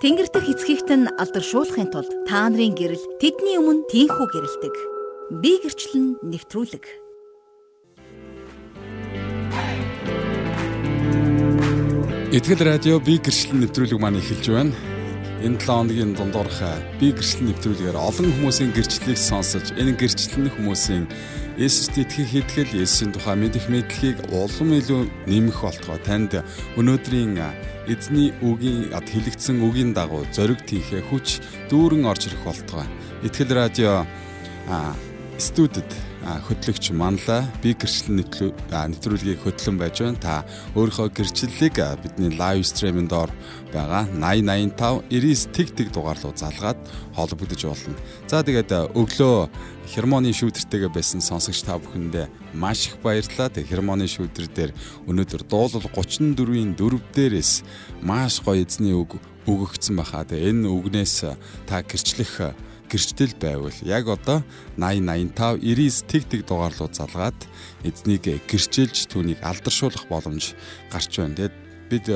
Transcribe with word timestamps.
Тэнгэр 0.00 0.32
дэх 0.32 0.48
эцгийгт 0.48 0.88
нь 0.96 1.12
алдаршуулахын 1.20 1.92
тулд 1.92 2.08
та 2.24 2.48
нарын 2.48 2.72
гэрэл 2.72 3.20
тэдний 3.20 3.60
өмнө 3.60 3.84
тийхүү 3.92 4.26
гэрэлдэг. 4.32 4.74
Би 5.44 5.60
гэрчлэн 5.60 6.16
нэвтрүүлэг. 6.24 6.84
Итгэл 12.32 12.64
радио 12.64 12.96
би 12.96 13.20
гэрчлэн 13.20 13.60
нэвтрүүлэг 13.60 14.00
маань 14.00 14.24
эхэлж 14.24 14.46
байна. 14.48 14.89
Энэ 15.40 15.56
7 15.56 15.64
хоногийн 15.64 16.12
дундуурх 16.12 16.60
би 17.00 17.16
гэрчлэн 17.16 17.48
нэвтрүүлгээр 17.48 17.96
олон 17.96 18.28
хүмүүсийн 18.28 18.76
гэрчлэлийг 18.76 19.16
сонсож 19.16 19.72
энэ 19.72 19.96
гэрчлэн 19.96 20.52
хүмүүсийн 20.52 21.08
Есүст 21.56 21.96
итгэх 21.96 22.44
итгэл 22.44 22.76
Есүсийн 22.84 23.16
тухай 23.16 23.40
мэдих 23.40 23.72
мэдлэгийг 23.72 24.20
улам 24.28 24.76
илүү 24.76 25.08
нэмэх 25.32 25.64
болтгоо 25.64 25.96
танд 26.04 26.44
өнөөдрийн 26.76 27.40
эзний 27.88 28.36
үгийн 28.44 28.92
ад 28.92 29.08
хэлэгдсэн 29.08 29.64
үгийн 29.64 29.96
дагуу 29.96 30.28
зориг 30.28 30.60
тийхээ 30.68 31.08
хүч 31.08 31.40
дүүрэн 31.72 32.04
орж 32.04 32.28
ирэх 32.28 32.44
болтгоо. 32.44 32.84
Итгэл 33.24 33.56
радио 33.56 34.04
студид 35.40 35.88
хөтлөгч 36.20 36.92
манлаа 36.92 37.48
би 37.64 37.72
гэрчлэн 37.72 38.20
нэвтрүүлгийг 38.20 39.40
хөтлөн 39.40 39.76
байж 39.80 40.04
байна. 40.04 40.20
Та 40.20 40.34
өөрийнхөө 40.76 41.08
гэрчлэлийг 41.16 41.80
бидний 42.04 42.36
лайв 42.36 42.68
стримийн 42.68 43.08
доор 43.08 43.32
байгаа 43.72 44.04
8085 44.12 45.08
99 45.08 45.56
тэг 45.56 45.68
тэг 45.72 45.88
дугаарлуу 45.96 46.36
залгаад 46.36 46.76
холбогдож 47.16 47.62
болно. 47.64 47.96
За 48.28 48.44
тэгээд 48.44 48.92
өглөө 48.92 49.48
хермоны 49.88 50.30
шүүдэртэйгээ 50.36 50.92
байсан 50.92 51.24
сонсогч 51.24 51.64
та 51.64 51.80
бүхэндээ 51.80 52.28
маш 52.52 52.92
их 52.92 53.00
баярлалаа. 53.00 53.48
Тэг 53.48 53.72
хермоны 53.72 54.04
шүүдэр 54.04 54.46
дээр 54.52 54.72
өнөөдөр 55.08 55.42
дуулал 55.48 55.88
34-ийн 55.88 56.76
4 56.76 57.00
дээрээс 57.16 57.52
маш 58.04 58.44
гоё 58.44 58.60
эзний 58.60 58.92
үг 58.92 59.16
өгөгдсөн 59.48 59.96
баха. 59.96 60.28
Тэг 60.28 60.52
энэ 60.52 60.68
үгнээс 60.68 61.24
та 61.64 61.80
гэрчлэх 61.80 62.52
гэрчлэл 62.90 63.34
байвал 63.38 63.78
яг 63.86 64.10
одоо 64.10 64.42
8085 64.76 65.62
99 65.62 66.10
тэг 66.10 66.22
тэг 66.26 66.40
дугаарлуу 66.44 66.90
залгаад 66.90 67.38
эзнийг 67.86 68.26
гэрчилж 68.50 69.06
түүнийг 69.06 69.38
алдаршуулах 69.40 70.10
боломж 70.10 70.58
гарч 70.90 71.22
байна. 71.22 71.38
Тэгэд 71.38 71.56
бид 71.90 72.06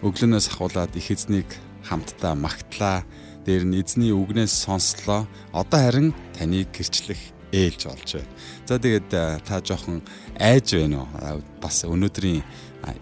өглөөнөөс 0.00 0.46
ахуулаад 0.48 0.96
их 0.96 1.12
эзнийг 1.12 1.48
хамтдаа 1.84 2.34
магтлаа. 2.34 3.04
Дээр 3.44 3.68
нь 3.68 3.76
эзний 3.76 4.12
үгнээс 4.16 4.64
сонслоо. 4.64 5.28
Одоо 5.52 5.80
харин 5.80 6.16
таныг 6.32 6.72
гэрчлэх 6.72 7.20
ээлж 7.52 7.80
болж 7.86 8.10
байна. 8.16 8.32
За 8.66 8.78
тэгээд 8.80 9.08
та 9.44 9.60
жоохон 9.60 10.00
айж 10.40 10.74
байна 10.74 11.04
уу? 11.04 11.42
Бас 11.60 11.84
өнөөдрийн 11.84 12.42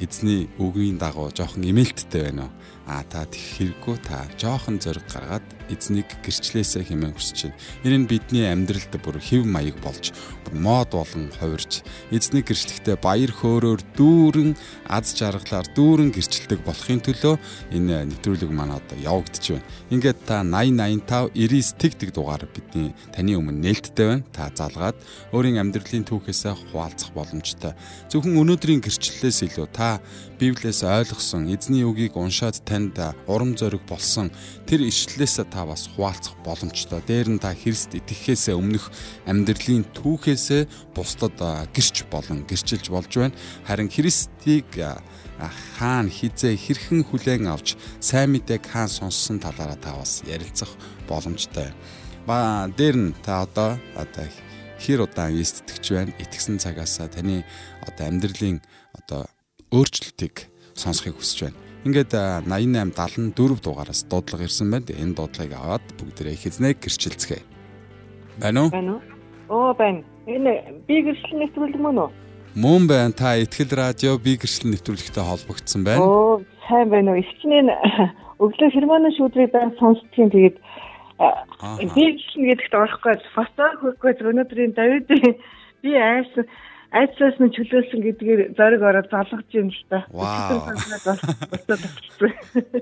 эзний 0.03 0.51
үгийн 0.59 0.98
дагуу 0.98 1.31
жоохон 1.31 1.64
имэлттэй 1.64 2.31
байна 2.31 2.51
уу? 2.51 2.53
А 2.87 3.03
та 3.07 3.27
хэрэггүй 3.31 3.97
та 4.03 4.27
жоохон 4.39 4.83
зориг 4.83 5.07
гаргаад 5.07 5.47
эзнийг 5.73 6.09
гэрчлээсээ 6.25 6.91
хэмээн 6.91 7.15
хүсэж 7.17 7.39
байна. 7.49 7.59
Энэ 7.87 7.99
нь 8.03 8.11
бидний 8.11 8.45
амьдралд 8.45 8.93
бүр 9.01 9.17
хэв 9.23 9.47
маяг 9.47 9.79
болж 9.81 10.13
мод 10.53 10.93
болон 10.93 11.33
хувирч 11.41 11.81
эзнийг 12.13 12.53
гэрчлэхдээ 12.53 13.01
баяр 13.01 13.33
хөөрөөр 13.33 13.81
дүүрэн 13.97 14.53
аз 14.85 15.17
жаргалаар 15.17 15.65
дүүрэн 15.73 16.13
гэрчлдэг 16.13 16.61
болохын 16.61 17.01
төлөө 17.01 17.35
энэ 17.73 18.05
нэвтрүүлэг 18.13 18.51
маань 18.53 18.77
одоо 18.77 18.99
явагдаж 19.01 19.57
байна. 19.57 19.69
Ингээд 19.89 20.19
та 20.29 20.45
8085 20.45 21.33
99 21.33 21.81
тэг 21.81 21.93
тэг 21.97 22.11
дугаар 22.13 22.45
бидний 22.53 22.93
таны 23.15 23.33
өмнө 23.41 23.65
нээлттэй 23.65 24.07
байна. 24.21 24.29
Та 24.33 24.53
залгаад 24.53 24.97
өөрийн 25.33 25.57
амьдралын 25.63 26.05
түүхээсээ 26.05 26.53
хуваалцах 26.69 27.17
боломжтой. 27.17 27.73
Зөвхөн 28.13 28.37
өнөөдрийн 28.37 28.85
гэрчлэлээс 28.85 29.49
илүү 29.49 29.69
та 29.73 30.05
Библиэс 30.37 30.85
ойлгосон 30.85 31.49
эзний 31.49 31.87
үгийг 31.87 32.19
уншаад 32.19 32.61
танд 32.73 32.97
урам 33.28 33.53
зориг 33.53 33.84
болсон 33.84 34.33
тэр 34.65 34.89
ишлэлээс 34.89 35.45
та 35.53 35.69
бас 35.69 35.92
хуваалцах 35.92 36.41
боломжтой. 36.41 37.05
Дээр 37.05 37.37
нь 37.37 37.42
та 37.42 37.53
Христ 37.53 37.92
итгэхээс 37.92 38.48
өмнөх 38.56 38.89
амьдралын 39.29 39.84
түүхээсээ 39.92 40.97
бусдад 40.97 41.36
гэрч 41.77 42.08
болон 42.08 42.48
гэрчилж 42.48 42.89
болж 42.89 43.13
байна. 43.13 43.36
Харин 43.69 43.92
Христийг 43.92 44.73
хаана 45.77 46.08
хизээ 46.08 46.57
хэрхэн 46.57 47.05
хүлээн 47.05 47.51
авч 47.52 47.77
сайн 48.01 48.33
мэдээг 48.33 48.64
хаан 48.64 48.89
сонссон 48.89 49.36
талаараа 49.42 49.77
та 49.77 49.92
бас 49.92 50.23
ярилцах 50.24 50.73
боломжтой. 51.05 51.74
Ба 52.24 52.70
дээр 52.73 52.97
нь 52.97 53.14
та 53.20 53.42
одоо 53.45 53.77
одоо 53.98 54.27
хэр 54.79 55.05
удаан 55.05 55.36
эстгэж 55.36 55.85
байна. 55.92 56.17
Итгэсэн 56.23 56.63
цагаас 56.63 56.97
таны 57.11 57.45
одоо 57.83 58.07
амьдралын 58.07 58.63
одоо 58.95 59.27
өөрчлөлтийг 59.74 60.48
сонсохыг 60.74 61.18
хүсэж 61.18 61.39
байна. 61.51 61.72
Ингээд 61.83 62.15
88 62.47 63.35
74 63.35 63.59
дугаараас 63.59 64.07
дуудлага 64.07 64.47
ирсэн 64.47 64.70
байна. 64.70 64.87
Энэ 64.95 65.19
дуудлагыг 65.19 65.55
аваад 65.59 65.87
бүгдээрээ 65.98 66.39
хэзнээ 66.39 66.79
гэрчилцгээе. 66.79 67.43
Байна 68.39 68.59
уу? 68.63 68.70
Байна 68.70 68.93
уу? 68.95 69.03
Оо 69.51 69.75
байна. 69.75 70.07
Энэ 70.31 70.79
би 70.87 71.03
гэрчлэл 71.03 71.42
нэвтрүүлэг 71.42 71.83
мөн 71.83 71.98
үү? 72.07 72.11
Мөн 72.55 72.83
байна. 72.87 73.11
Та 73.11 73.35
Итгэл 73.35 73.75
радио 73.75 74.15
би 74.15 74.39
гэрчлэл 74.39 74.79
нэвтрүүлэгтэй 74.79 75.25
холбогдсон 75.27 75.83
байна. 75.83 76.07
Оо 76.07 76.42
сайн 76.71 76.87
байна 76.87 77.19
уу? 77.19 77.19
Ихчнээ 77.19 77.67
өглөө 78.47 78.71
хермоны 78.71 79.11
шүүдрийг 79.19 79.51
байн 79.51 79.75
сонсдгийн 79.83 80.31
тэгээд 80.31 80.57
би 81.98 82.03
гэрчлэл 82.15 82.47
гэдэгт 82.47 82.75
орохгүй 82.79 83.15
бас 83.35 83.51
хөөхгүй 83.59 84.13
өнөөдрийн 84.23 84.73
Давидын 84.79 85.35
би 85.83 85.91
айсан 85.98 86.47
айцлаас 86.92 87.36
нь 87.41 87.53
чөлөөлсөн 87.57 88.01
гэдгээр 88.05 88.41
зориг 88.53 88.83
ороод 88.85 89.08
залгаж 89.08 89.48
юм 89.57 89.73
л 89.73 89.83
та. 89.89 90.05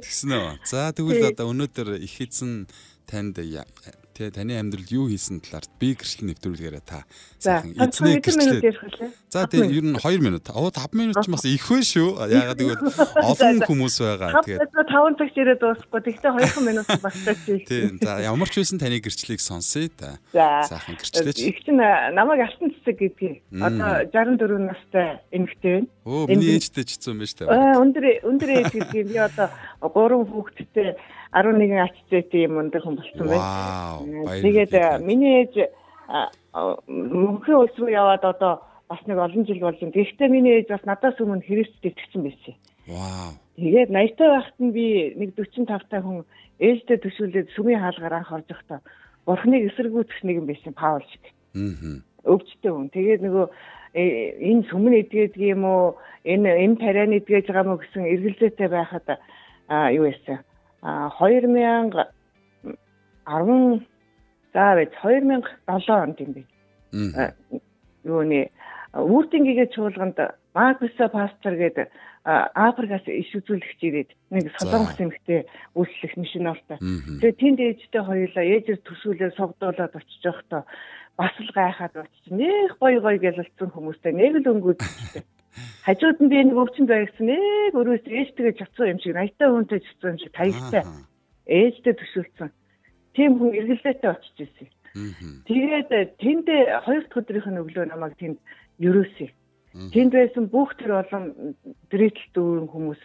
Тэгсэн 0.03 0.32
үү. 0.38 0.50
За 0.66 0.91
тэгвэл 0.91 1.31
одоо 1.31 1.54
өнөөдөр 1.54 2.03
их 2.03 2.19
эзэн 2.19 2.66
танд 3.06 3.38
тий 4.20 4.28
таны 4.28 4.60
амьдрал 4.60 4.84
юу 4.92 5.08
хийсэн 5.08 5.41
талаар 5.41 5.64
би 5.81 5.97
гэрчлэл 5.97 6.28
нэвтрүүлгээрээ 6.28 6.84
та 6.84 7.08
сайхан 7.41 7.72
эзнээ 7.72 8.20
гэрчлээ. 8.20 9.08
За 9.32 9.48
тий 9.48 9.64
ер 9.64 9.81
нь 9.81 9.97
2 9.97 10.20
минут. 10.20 10.44
Оо 10.53 10.69
5 10.69 10.92
минут 10.92 11.16
ч 11.25 11.32
бас 11.32 11.44
их 11.48 11.64
вэ 11.64 11.81
шүү. 11.81 12.28
Яагаад 12.28 12.60
гэвэл 12.60 12.84
олон 13.25 13.59
хүмүүс 13.64 13.97
байгаа. 14.04 14.44
Тэгээд 14.44 14.69
5 14.76 15.16
цагт 15.16 15.36
ирээд 15.41 15.60
дуусахгүй. 15.64 16.00
Тэгтээ 16.04 16.32
2 16.60 16.69
минут 16.69 16.88
багтаа 17.00 17.34
тий. 17.48 17.64
За 17.97 18.20
ямар 18.20 18.48
ч 18.53 18.60
байсан 18.60 18.76
таны 18.76 19.00
гэрчлэлийг 19.00 19.41
сонсъё 19.41 19.88
та. 19.88 20.20
Сайхан 20.36 21.00
гэрчлээч. 21.00 21.41
Их 21.41 21.64
чинь 21.64 21.80
намайг 21.80 22.44
алтан 22.44 22.76
цэцэг 22.76 23.00
гэдгийг 23.00 23.41
одоо 23.56 24.04
64 24.04 24.69
настай 24.69 25.25
эмэгтэй 25.32 25.72
байна. 25.80 25.88
Оо 26.04 26.28
миний 26.28 26.60
ээжтэй 26.60 26.84
ч 26.84 27.00
гэсэн 27.00 27.16
юм 27.16 27.25
байна 27.25 27.32
шүү 27.32 27.41
дээ. 27.48 27.80
Өндөр 27.80 28.04
өндөр 28.28 28.50
ээж 28.53 28.69
гэдгийг 28.76 29.09
би 29.09 29.16
одоо 29.16 29.48
3 29.80 30.28
хүүхэдтэй 30.28 30.88
11 31.32 31.78
ач 31.78 31.94
зээтэй 32.10 32.46
юм 32.50 32.58
өндөр 32.58 32.82
хүн 32.82 32.96
болсон 32.98 33.26
байна. 33.30 34.02
Тэгээд 34.42 34.72
миний 35.06 35.46
ээж 35.46 35.54
мөнхийн 36.91 37.58
улс 37.62 37.76
руу 37.78 37.91
яваад 37.91 38.24
одоо 38.26 38.66
бас 38.91 38.98
нэг 39.06 39.18
олон 39.18 39.46
жил 39.46 39.62
болж 39.62 39.78
байна. 39.78 39.94
Гэхдээ 39.94 40.28
миний 40.28 40.54
ээж 40.58 40.68
бас 40.74 40.82
надаас 40.82 41.20
өмнө 41.22 41.46
Христэд 41.46 41.94
итгэсэн 41.94 42.22
байсан. 42.26 42.54
Вау. 42.91 43.38
Тэгээд 43.54 43.91
80 43.94 44.18
таа 44.18 44.28
байхад 44.34 44.58
нь 44.58 44.74
би 44.74 44.86
нэг 45.14 45.30
45 45.38 45.86
таа 45.86 46.02
хүн 46.02 46.26
ээжтэй 46.58 46.98
төшөөлөд 46.98 47.48
сүмийн 47.54 47.78
хаалгаар 47.78 48.14
анх 48.18 48.32
орж 48.34 48.50
явахдаа 48.50 48.80
Бурхныг 49.22 49.70
эсэргүүцэх 49.70 50.26
нэг 50.26 50.36
юм 50.42 50.47
байсан 50.50 50.74
Паул 50.74 51.06
шиг. 51.06 51.24
Аа. 51.54 52.02
Өвчтэй 52.26 52.72
хүн. 52.74 52.91
Тэгээд 52.91 53.22
нөгөө 53.22 53.47
энэ 53.94 54.66
сүмэн 54.66 54.98
эдгээд 55.06 55.34
юм 55.38 55.62
уу 55.62 55.94
энэ 56.26 56.50
энэ 56.66 56.76
тарианы 56.82 57.22
эдгэж 57.22 57.47
байгаа 57.47 57.70
мó 57.70 57.78
гэсэн 57.78 58.10
эргэлзээтэй 58.10 58.66
байхад 58.66 59.06
юу 59.94 60.10
яасан 60.10 60.42
2010 60.82 62.10
за 64.52 64.74
байж 64.74 64.91
2007 65.02 65.91
онд 65.91 66.20
юм 66.20 66.32
бэ. 66.34 66.42
Юуны 68.04 68.50
Үртингийн 68.92 69.70
чуулганд 69.70 70.18
Маркуса 70.54 71.08
пастор 71.08 71.54
гэдэг 71.54 71.88
Африкаас 72.24 73.06
иш 73.06 73.30
үзүүлэгч 73.38 73.80
ирээд 73.80 74.10
нэг 74.34 74.50
солонгос 74.58 74.98
эмэгтэй 74.98 75.46
үйлчлэх 75.78 76.15
мишнартай. 76.18 76.77
Тэгээ 76.77 77.38
тэнд 77.38 77.59
ээжтэй 77.65 78.03
хоёулаа 78.03 78.44
ээжээс 78.44 78.83
төсөөлөө 78.84 79.30
согдуулаад 79.38 79.94
очиж 79.94 80.21
явахдаа 80.26 80.66
бас 81.16 81.34
л 81.38 81.50
гайхаад 81.54 81.94
очиж 81.97 82.24
нэх 82.28 82.76
гой 82.76 83.00
гой 83.00 83.16
гэлэлцсэн 83.22 83.71
хүмүүстэй 83.72 84.12
нэг 84.12 84.42
л 84.42 84.50
өнгөдчихтэй. 84.53 85.24
Хажууд 85.84 86.18
нь 86.22 86.30
би 86.30 86.38
нэг 86.44 86.56
өвчин 86.56 86.86
байгсан 86.86 87.26
нэг 87.26 87.74
өрөөс 87.74 88.06
ээжтэйгээ 88.06 88.58
чацсан 88.60 88.91
юм 88.94 88.98
шиг 89.02 89.14
80 89.18 89.38
таа 89.38 89.50
хүнтэй 89.50 89.80
чацсан 89.82 90.10
юм 90.14 90.18
шиг 90.22 90.32
таягтай. 90.32 90.82
Ээжтэй 91.50 91.94
төсөөлсөн. 91.98 92.50
Тийм 93.14 93.30
хүн 93.38 93.58
эргэлзээтэй 93.58 94.10
очиж 94.10 94.36
ирсэн. 94.38 94.68
Тэгээд 95.47 95.91
тэнд 96.22 96.47
хоёр 96.86 97.02
дахь 97.06 97.18
өдрийнх 97.18 97.48
нь 97.50 97.62
өглөө 97.62 97.84
намайг 97.91 98.14
тэнд 98.18 98.38
ерөөсөө. 98.78 99.30
Тэнд 99.94 100.12
байсан 100.14 100.44
бүх 100.50 100.74
тэр 100.78 101.02
олон 101.02 101.54
дэрэтэлт 101.91 102.32
дүүрэн 102.34 102.68
хүмүүс 102.70 103.00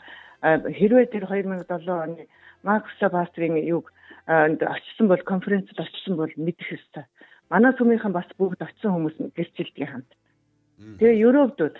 хэрвээ 0.45 1.05
тэр 1.13 1.25
2007 1.29 1.89
оны 1.89 2.25
Макса 2.65 3.09
пастрын 3.09 3.57
юг 3.61 3.93
очсон 4.25 5.07
бол 5.09 5.21
конференцд 5.21 5.77
очсон 5.77 6.17
бол 6.17 6.33
мэдэх 6.37 6.73
ёстой. 6.73 7.05
Манай 7.49 7.73
сүмийнхэн 7.77 8.13
бас 8.13 8.25
бүгд 8.37 8.61
очсон 8.65 8.93
хүмүүс 8.97 9.15
гэрчилдэг 9.37 9.85
хамт. 9.85 10.11
Тэгээ 10.97 11.21
Европдод 11.21 11.77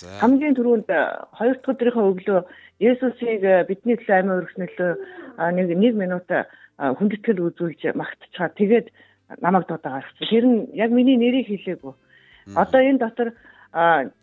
Хамгийн 0.00 0.56
түрүүнд 0.56 0.88
хоёр 1.36 1.56
дахь 1.60 1.72
өдрийнхөө 1.72 2.10
өглөө 2.12 2.40
Есүсийг 2.80 3.42
бидний 3.68 3.96
төлөө 4.00 4.16
амиа 4.18 4.38
өргөснөлөө 4.40 4.92
нэг 5.52 5.66
1 5.76 5.94
минут 6.00 6.28
хүндэтгэл 6.80 7.44
үзүүлж 7.46 7.92
магтчихаа. 7.94 8.48
Тэгээд 8.56 8.88
намайг 9.44 9.68
дуудаа 9.68 10.00
гаргасан. 10.00 10.28
Тэр 10.28 10.44
нь 10.48 10.58
яг 10.74 10.90
миний 10.90 11.16
нэрийг 11.20 11.46
хэлээгүй. 11.46 11.94
Одоо 12.56 12.80
энэ 12.80 12.98
дотор 12.98 13.28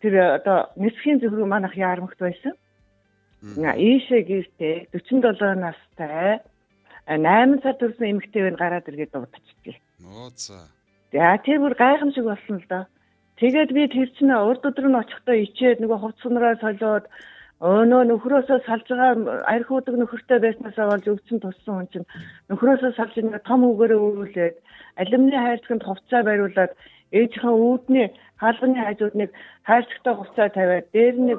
тэр 0.02 0.14
одоо 0.38 0.70
нисхийн 0.76 1.22
зөвхөн 1.22 1.48
манах 1.48 1.74
яармагт 1.78 2.18
байсан. 2.18 2.54
Ийшээ 3.40 4.22
гэртээ 4.28 4.92
47 4.92 5.56
настай 5.56 6.44
8 7.08 7.62
сар 7.62 7.74
төрсэн 7.80 8.10
эмэгтэйг 8.12 8.58
гараад 8.60 8.86
иргээд 8.90 9.14
дуудчихжээ. 9.16 9.78
Оо 10.04 10.28
за. 10.36 10.68
За 11.12 11.38
тэр 11.42 11.58
бүр 11.64 11.74
гайхамшиг 11.74 12.24
болсон 12.24 12.60
л 12.60 12.68
доо. 12.68 12.84
Тэгээд 13.40 13.70
би 13.72 13.82
тэр 13.88 14.08
чинь 14.16 14.32
урд 14.36 14.62
өдөр 14.68 14.86
нь 14.92 15.00
очихдоо 15.00 15.36
ичээд 15.44 15.80
нөгөө 15.80 15.98
хувцснараа 16.00 16.54
солиод 16.60 17.04
Өнөө 17.60 18.02
нөхрөөсөө 18.08 18.64
салж 18.64 18.88
байгаа 18.88 19.44
архиудаг 19.52 19.96
нөхөртэй 20.00 20.40
байснасаа 20.40 20.86
болж 20.88 21.04
өвчин 21.12 21.44
туссан 21.44 21.74
хүн 21.76 21.88
чинь 21.92 22.08
нөхрөөсөө 22.48 22.96
салж 22.96 23.14
нэг 23.20 23.44
том 23.44 23.60
үгээрээ 23.68 24.00
өрүүлээд 24.00 24.56
алимны 24.96 25.36
хайрцагт 25.36 25.84
хувцаа 25.84 26.24
бариулаад 26.24 26.72
ээжийнхээ 27.12 27.60
үүдний 27.68 28.06
хаалганы 28.40 28.80
хажууд 28.80 29.14
нэг 29.20 29.30
хайрцагтай 29.68 30.14
хувцаа 30.16 30.48
тавиад 30.56 30.86
дээр 30.96 31.16
нэг 31.28 31.38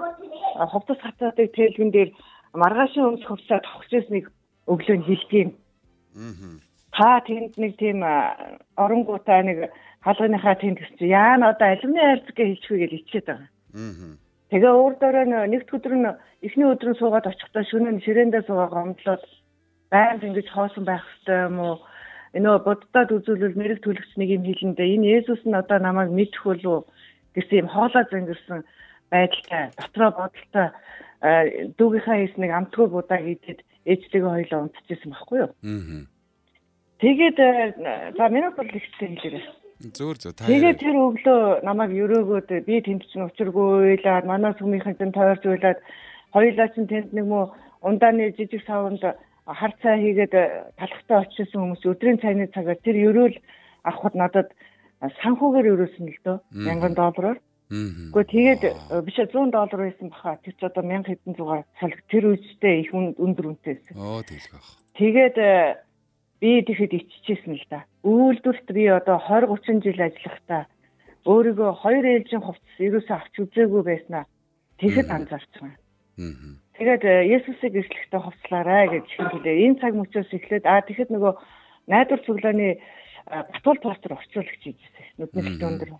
хувцас 0.73 0.99
хатаатыг 1.01 1.49
тэлгэн 1.57 1.89
дээр 1.89 2.09
маргаашийн 2.53 3.07
өмс 3.09 3.23
хувцаа 3.25 3.59
тогсжсэнийг 3.65 4.29
өглөө 4.69 4.97
нь 5.01 5.07
хэлдэв. 5.09 5.49
Аа. 6.21 6.70
Та 7.01 7.17
тэнд 7.25 7.57
нэг 7.57 7.81
тийм 7.81 8.05
оронгуудаа 8.77 9.41
нэг 9.41 9.73
хаалганыхаа 10.05 10.55
тэнд 10.61 10.77
гэсэн 10.77 10.97
чи 11.01 11.09
яа 11.09 11.41
н 11.41 11.49
одоо 11.49 11.73
алимны 11.73 11.97
хайрцаг 11.97 12.37
гэж 12.37 12.61
хэлчихвэ 12.61 12.77
гэж 12.85 12.91
ичээд 12.93 13.25
байгаа. 13.25 13.49
Аа 13.73 14.21
Тэгээ 14.51 14.67
өөр 14.67 14.93
дөрөө 14.99 15.25
нэгд 15.47 15.69
өдөр 15.71 15.95
нь 15.95 16.11
эхний 16.43 16.67
өдөр 16.67 16.91
нь 16.91 16.99
суугаад 16.99 17.23
очихдоо 17.23 17.63
шөнө 17.71 17.95
нь 17.95 18.03
ширээндээ 18.03 18.43
суугаа 18.43 18.67
гомдлоод 18.67 19.23
байнга 19.87 20.27
ингэж 20.27 20.47
хоосон 20.51 20.83
байх 20.83 21.07
хэрэгтэй 21.07 21.39
юм 21.47 21.57
уу? 21.63 21.75
Энэ 22.35 22.59
боддод 22.59 23.09
үзүүлвэл 23.15 23.55
мэрэг 23.55 23.79
төлөгч 23.79 24.11
нэг 24.19 24.29
юм 24.35 24.43
хэлэндээ 24.43 24.91
энэ 24.91 25.07
Есүс 25.23 25.47
нь 25.47 25.55
одоо 25.55 25.79
намайг 25.79 26.11
мэдэх 26.11 26.43
болов 26.43 26.83
гэсэн 27.31 27.63
юм 27.63 27.67
хоолоо 27.71 28.03
зангирсан 28.11 28.59
байдалтай 29.07 29.63
дотроо 29.79 30.11
бодолтой 30.19 30.67
дүүгийнхаа 31.79 32.17
хийснийг 32.19 32.51
амтгүй 32.51 32.87
будаа 32.91 33.19
хийдэд 33.23 33.63
ээжтэйгээ 33.87 34.31
хоёлоо 34.35 34.59
унтчихсан 34.67 35.15
байхгүй 35.15 35.39
юу? 35.47 35.51
Аа. 35.63 36.10
Тэгээд 37.01 37.37
за 38.17 38.25
минут 38.29 38.55
бол 38.55 38.69
ихсэн 38.69 39.17
хэлээрээ. 39.17 39.45
Зөөр 39.89 40.17
зөө 40.21 40.33
та. 40.37 40.45
Тэгээд 40.45 40.77
тэр 40.77 40.95
өглөө 41.01 41.65
намайг 41.65 41.97
өрөөгөөд 41.97 42.49
би 42.69 42.75
тэнд 42.85 43.01
чинь 43.09 43.25
учиргүй 43.25 43.97
уйлаад 43.97 44.29
манай 44.29 44.53
сүмийнхэн 44.61 44.97
чинь 45.01 45.15
тойрж 45.17 45.41
уйлаад 45.41 45.81
хоёулаа 46.29 46.69
чинь 46.77 46.85
тэнд 46.85 47.09
нэг 47.17 47.25
мө 47.25 47.49
ундааны 47.81 48.29
жижиг 48.37 48.61
савнд 48.69 49.01
хар 49.01 49.73
цай 49.81 49.97
хийгээд 49.97 50.33
талхтаа 50.77 51.25
очижсэн 51.25 51.57
хүмүүс 51.57 51.81
өдрийн 51.89 52.21
цайны 52.21 52.45
цагаар 52.53 52.77
тэр 52.85 52.97
өрөөл 53.09 53.37
авахд 53.89 54.15
надад 54.15 54.53
санхүүгээр 55.01 55.71
өрөөсөн 55.73 56.05
л 56.13 56.21
дөө 56.21 56.37
1000 56.53 56.93
доллараар. 56.93 57.39
Гэхдээ 58.13 58.29
тэгээд 58.29 58.63
биш 59.01 59.17
100 59.17 59.49
доллар 59.49 59.79
байсан 59.89 60.13
баха. 60.13 60.37
Тэр 60.45 60.53
ч 60.53 60.61
одоо 60.61 60.83
1000 60.85 61.09
хэдэн 61.09 61.33
зугаар 61.33 61.65
салх 61.81 61.99
тэр 62.11 62.37
үедээ 62.37 62.75
их 62.85 62.91
өндөр 62.93 63.45
үнэтэй 63.49 63.73
байсан. 63.81 63.95
Оо 63.97 64.21
тэгэл 64.21 64.53
бах. 64.53 64.69
Тэгээд 64.93 65.35
би 66.41 66.65
тэгэхэд 66.65 66.97
иччихсэн 66.97 67.53
л 67.53 67.65
да. 67.69 67.85
Үйлдвэрт 68.01 68.67
би 68.73 68.89
одоо 68.89 69.21
20 69.21 69.53
30 69.61 69.85
жил 69.85 70.01
ажиллахдаа 70.01 70.65
өөрийгөө 71.29 71.71
хоёр 71.85 72.05
ээлжийн 72.17 72.41
хувцас 72.41 72.77
ерөөсөө 72.81 73.15
авч 73.15 73.33
үзээгүй 73.45 73.83
байснаа 73.85 74.25
тэгэхэд 74.81 75.09
анзаарч 75.13 75.53
байна. 75.61 75.77
Тэгээд 76.81 77.03
э, 77.05 77.13
Есүсийг 77.29 77.77
эслэхдээ 77.77 78.21
хувцлаарай 78.25 78.85
гэж 78.89 79.07
хэлээ. 79.21 79.69
Энэ 79.69 79.79
цаг 79.85 79.93
мөчөөс 79.93 80.33
эхлээд 80.33 80.65
аа 80.65 80.81
тэгэхэд 80.81 81.13
нөгөө 81.13 81.33
найдвар 81.93 82.21
цуглааны 82.25 82.69
э, 82.73 82.77
батул 83.29 83.77
пастор 83.85 84.17
орчуулагч 84.17 84.61
хийжсэн. 84.65 85.21
Нүдний 85.21 85.61
өндөр. 85.61 85.93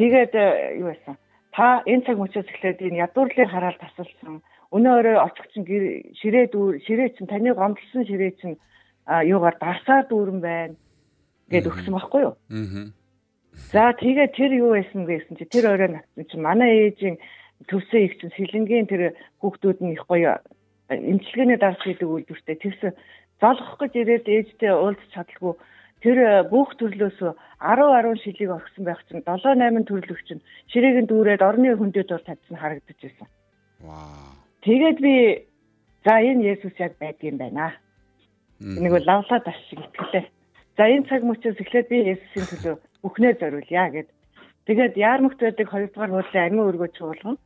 Тэгээд 0.00 0.32
юу 0.80 0.88
байсан? 0.88 1.20
Та 1.52 1.84
энэ 1.84 2.04
цаг 2.08 2.16
мөчөөс 2.16 2.48
эхлээд 2.48 2.80
энэ 2.88 3.04
ядуурлыг 3.04 3.48
хараад 3.52 3.76
тасалсан. 3.84 4.40
Өнөө 4.72 4.94
өрөө 5.02 5.16
очих 5.28 5.46
чинь 5.52 5.66
ширээ 6.16 6.46
дүүр 6.54 6.80
ширээ 6.86 7.08
чинь 7.18 7.28
таны 7.28 7.52
гомдлсон 7.52 8.06
ширээ 8.06 8.32
чинь 8.40 8.56
юугаар 9.10 9.56
дарсаар 9.58 10.04
дүүрэн 10.06 10.40
байна 10.40 10.74
гэд 11.50 11.66
өгсөн 11.66 11.94
байхгүй 11.94 12.22
юу. 12.22 12.34
Аа. 12.38 12.94
За 13.74 13.92
тэгээ 13.98 14.28
тэр 14.38 14.50
юу 14.54 14.70
байсан 14.78 15.04
гэсэн 15.04 15.34
чи 15.36 15.44
тэр 15.50 15.74
орой 15.74 15.90
натсан 15.90 16.24
чи 16.30 16.36
манай 16.38 16.70
ээжийн 16.86 17.18
төвсөө 17.66 18.00
их 18.06 18.14
чинь 18.22 18.34
сэлэнгийн 18.38 18.86
тэр 18.86 19.02
хүүхдүүд 19.42 19.78
нь 19.82 19.94
их 19.98 20.06
гоё 20.06 20.38
эмчилгээний 20.88 21.58
дарс 21.58 21.82
хийдэг 21.82 22.08
үйлдвэртэй 22.08 22.56
тэгсэн 22.62 22.92
золгох 23.42 23.76
гэж 23.82 23.92
ирээд 24.00 24.26
ээжтэй 24.26 24.72
уулзч 24.72 25.10
чадлаггүй 25.12 25.54
тэр 26.00 26.18
бүх 26.48 26.72
төрлөөс 26.80 27.18
10 27.20 27.34
10 27.60 28.22
шилийг 28.24 28.50
орхисон 28.50 28.84
байх 28.86 29.02
чинь 29.06 29.22
7 29.26 29.58
8 29.58 29.84
төрлөх 29.84 30.20
чинь 30.24 30.42
ширээгийн 30.72 31.06
дүүрээд 31.10 31.42
орны 31.44 31.76
хөндөд 31.76 32.08
дур 32.08 32.22
тавьсан 32.24 32.56
харагдаж 32.56 32.98
байсан. 33.02 33.28
Вау. 33.84 34.40
Тэгээд 34.64 34.98
би 35.04 35.14
за 36.04 36.14
энэ 36.24 36.56
Есүс 36.56 36.76
яг 36.80 36.96
байдгийн 36.96 37.36
байна. 37.36 37.76
Нэг 38.60 38.92
бол 38.92 39.06
лавлаад 39.08 39.44
аш 39.48 39.58
шиг 39.68 39.80
итгэлээ. 39.80 40.24
За 40.76 40.84
энэ 40.84 41.08
цаг 41.08 41.24
мөчөөс 41.24 41.58
эхлээд 41.60 41.88
би 41.88 41.98
Есүсийн 42.12 42.46
төлөө 42.48 42.74
бүхнээ 43.02 43.32
зориулъя 43.40 43.88
гэд. 43.88 44.08
Тэгээд 44.68 44.94
яармагт 45.00 45.40
байдаг 45.40 45.68
хоёрдугаар 45.72 46.12
хуулийн 46.12 46.46
амин 46.52 46.68
өргөө 46.68 46.90
чуулган. 46.92 47.36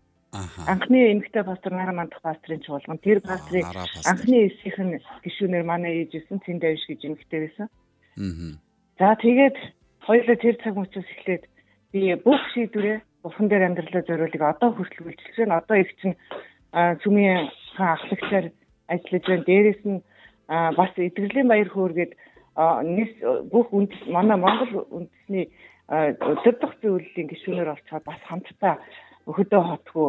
Анхны 0.66 1.14
эмэгтэй 1.14 1.46
пастор 1.46 1.72
Нара 1.72 1.94
мандах 1.94 2.18
пастрын 2.26 2.58
чуулган. 2.66 2.98
Тэр 2.98 3.22
пастрыг 3.22 3.62
анхны 4.10 4.50
эсийнх 4.50 4.78
нь 4.82 4.98
гишүүнээр 5.22 5.62
манай 5.62 6.02
ээжсэн 6.02 6.42
Цэнд 6.42 6.66
Авиш 6.66 6.82
гэж 6.90 7.00
эмэгтэй 7.06 7.40
байсан. 7.46 7.68
За 8.98 9.14
тэгээд 9.14 9.56
хоёулаа 10.02 10.36
тэр 10.42 10.56
цаг 10.58 10.74
мөчөөс 10.74 11.08
эхлээд 11.14 11.44
би 11.94 12.00
бүх 12.18 12.42
шийдвэрээ 12.58 12.98
бурхан 13.22 13.46
дээр 13.46 13.66
амьдралаа 13.70 14.02
зориулыг 14.02 14.42
одоо 14.42 14.74
хүртэл 14.74 15.06
үйлчлэж 15.06 15.36
байна. 15.38 15.62
Одоо 15.62 15.76
их 15.78 15.90
чинь 16.02 16.18
цүмийн 16.74 17.46
хаан 17.78 17.94
ахлагчаар 17.94 18.46
ажиллаж 18.90 19.24
байна. 19.30 19.46
Дээрээс 19.46 19.82
нь 19.86 20.02
бас 20.48 20.92
эдгэрлийн 20.96 21.48
баяр 21.48 21.68
хөөргээд 21.72 22.12
нийс 22.96 23.12
бүх 23.50 23.68
үндэс 23.72 24.02
манай 24.08 24.38
Монгол 24.38 24.86
үндэсний 24.90 25.50
өдөр 25.88 26.56
дох 26.60 26.74
зөвлөлийн 26.80 27.28
гишүүнээр 27.28 27.72
олцоод 27.74 28.04
бас 28.04 28.20
хамтдаа 28.28 28.78
хөдөө 29.26 29.62
хотгүй 29.68 30.08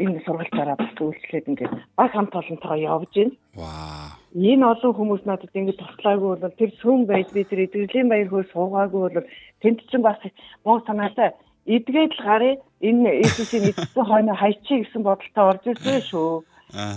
энэ 0.00 0.24
сургалтаараа 0.24 0.76
бас 0.80 0.96
үйлчлээд 0.96 1.48
ингээд 1.50 1.74
бас 1.98 2.10
хамт 2.16 2.32
олонтойгоо 2.32 2.80
явж 2.80 3.12
байна. 3.14 3.36
Ваа. 3.52 4.16
Энэ 4.32 4.64
олон 4.72 4.92
хүмүүс 4.96 5.22
надад 5.28 5.52
ингээд 5.52 5.78
туслаагүй 5.78 6.40
бол 6.40 6.58
тэр 6.58 6.70
сүм 6.80 7.04
байж 7.04 7.28
би 7.36 7.44
тэр 7.44 7.68
эдгэрлийн 7.68 8.08
баяр 8.08 8.28
хөөр 8.32 8.46
суугаагүй 8.48 9.00
бол 9.04 9.28
тэнд 9.60 9.78
чинь 9.92 10.06
бас 10.08 10.18
муу 10.64 10.80
санаатай 10.88 11.36
эдгээд 11.68 12.12
л 12.16 12.24
гарыг 12.24 12.58
энэ 12.80 13.10
Иесусийн 13.20 13.70
эцсэн 13.70 14.04
хойно 14.08 14.34
хайчи 14.34 14.82
гэсэн 14.82 15.02
бодолтой 15.04 15.44
орж 15.52 15.62
ирсэн 15.68 16.00
шүү. 16.08 16.32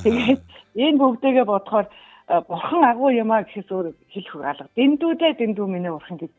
Тэгээд 0.03 0.41
энэ 0.79 0.97
бүгдээгээ 0.97 1.45
бодохоор 1.45 1.87
бурхан 2.27 2.83
агуу 2.83 3.09
юмаа 3.09 3.43
гэхээс 3.43 3.71
өөр 3.71 3.95
хэлэх 4.11 4.35
алга. 4.35 4.67
Дэндүүдээ 4.75 5.33
дэндүү 5.39 5.67
миний 5.67 5.91
бурхан 5.91 6.19
гэж 6.19 6.31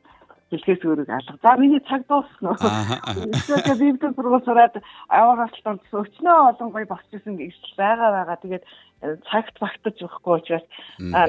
хэлхээс 0.52 0.82
өөрөг 0.84 1.08
алга. 1.08 1.40
За 1.40 1.56
миний 1.56 1.80
цаг 1.88 2.04
дуусна. 2.08 2.52
Эсвэл 2.56 3.80
библийн 3.80 4.14
сургууль 4.16 4.44
сураад 4.44 4.76
аваагаалтанд 5.08 5.80
өчнөө 5.92 6.36
олон 6.52 6.68
гоё 6.72 6.86
босчихсон 6.88 7.36
гэж 7.40 7.56
байгаа 7.76 8.10
байгаа. 8.12 8.36
Тэгээд 8.36 8.64
цагт 8.98 9.54
багтаж 9.62 9.94
өгөхгүй 10.02 10.34
учраас 10.42 10.66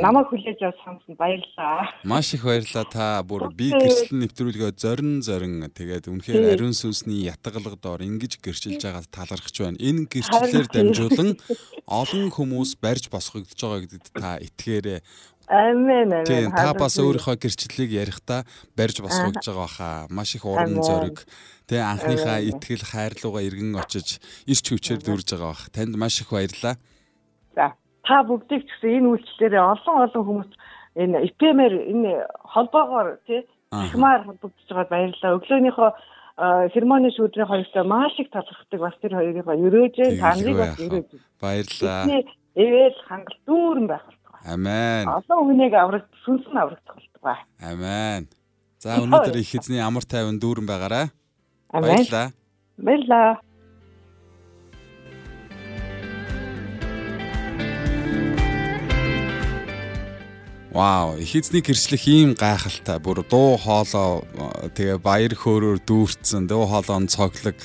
намайг 0.01 0.29
хүлээж 0.33 0.59
авсан 0.65 0.97
самсанд 0.97 1.17
баярлалаа. 1.21 1.85
Маш 2.03 2.33
их 2.33 2.41
баярлалаа 2.41 2.85
та 2.89 3.21
бүр 3.21 3.53
би 3.53 3.69
гэрчлэн 3.69 4.25
нэвтрүүлгээ 4.25 4.73
зорин 4.73 5.21
зорин 5.21 5.69
тэгээд 5.69 6.09
үнэхээр 6.09 6.57
ариун 6.57 6.73
сүнсний 6.73 7.29
ятгалга 7.29 7.77
доор 7.77 8.01
ингэж 8.01 8.41
гэрчилж 8.41 8.81
байгаа 8.81 9.05
талархаж 9.13 9.53
байна. 9.53 9.77
Энэ 9.77 10.09
гэрчлэлээр 10.09 10.67
дамжуулан 10.73 11.37
олон 11.85 12.25
хүмүүс 12.33 12.81
барьж 12.81 13.13
босгогдож 13.13 13.59
байгаа 13.61 13.85
гэдэгт 13.85 14.13
та 14.17 14.41
итгээрэй. 14.41 14.99
Амен 15.49 16.13
амен. 16.13 16.25
Тийм 16.25 16.49
та 16.53 16.73
бас 16.73 16.97
өөрийнхөө 16.97 17.37
гэрчлэлийг 17.37 17.93
ярихдаа 17.93 18.49
барьж 18.73 19.01
босгож 19.01 19.45
байгаа 19.45 19.61
баха. 19.61 19.89
Маш 20.09 20.33
их 20.33 20.45
уран 20.45 20.77
зориг. 20.81 21.25
Тэгээ 21.69 21.85
анхныхаа 21.85 22.37
итгэл 22.41 22.85
хайрлууга 22.85 23.45
эргэн 23.45 23.77
очиж 23.77 24.21
ирч 24.45 24.65
хүчээр 24.73 25.01
дүрж 25.01 25.33
байгаа 25.33 25.53
бах. 25.53 25.69
Танд 25.73 25.97
маш 25.97 26.21
их 26.21 26.29
баярлалаа. 26.33 26.77
Та 28.09 28.25
бүгдийг 28.25 28.65
ч 28.65 28.69
гэсэн 28.73 29.05
энэ 29.05 29.09
үйлчлэлээр 29.13 29.69
олон 29.69 29.97
олон 30.09 30.23
хүмүүс 30.25 30.51
энэ 30.97 31.17
ИПМ-ээр 31.29 31.73
энэ 31.93 32.11
холбоогоор 32.41 33.21
тий 33.29 33.45
ихмаар 33.69 34.25
холбогдож 34.25 34.65
байгаад 34.65 34.89
баярлалаа. 34.89 35.37
Өглөөнийхөө 35.37 35.89
хермоны 36.73 37.13
шүүдрийн 37.13 37.45
хоёртой 37.45 37.85
маш 37.85 38.17
их 38.17 38.33
талархдаг 38.33 38.79
бас 38.81 38.97
тэр 38.97 39.13
хоёрыг 39.13 39.45
өрөөж 39.45 39.95
та 40.17 40.33
нарыг 40.33 40.57
бас 40.57 40.79
өрөөж. 40.81 41.09
Баярлалаа. 41.37 42.25
Эвэл 42.57 42.97
хангалт 43.05 43.41
дүүрэн 43.45 43.87
байх 43.87 44.05
Амен. 44.45 45.07
Олон 45.07 45.39
хүнийг 45.51 45.73
авраг 45.75 46.07
сүнс 46.23 46.47
нь 46.47 46.59
аврагдах 46.59 46.95
болтугай. 46.95 47.39
Амен. 47.59 48.31
За 48.79 48.95
өнөөдөр 49.03 49.35
их 49.35 49.51
эзний 49.51 49.83
амар 49.83 50.07
тайван 50.07 50.39
дүүрэн 50.39 50.63
байгаарай. 50.63 51.11
Баярлалаа. 51.67 52.31
Баярлалаа. 52.79 53.43
Вау, 60.69 61.17
их 61.17 61.33
эзний 61.35 61.65
гэрчлэх 61.65 62.05
ийм 62.05 62.35
гайхалтай. 62.37 63.01
Бүр 63.01 63.25
дуу 63.25 63.57
хоолой 63.57 64.21
тэгээ 64.77 65.01
баяр 65.01 65.33
хөөрөөр 65.33 65.81
дүүрцэн, 65.81 66.45
дуу 66.45 66.69
хоолойн 66.69 67.09
цоглог 67.09 67.57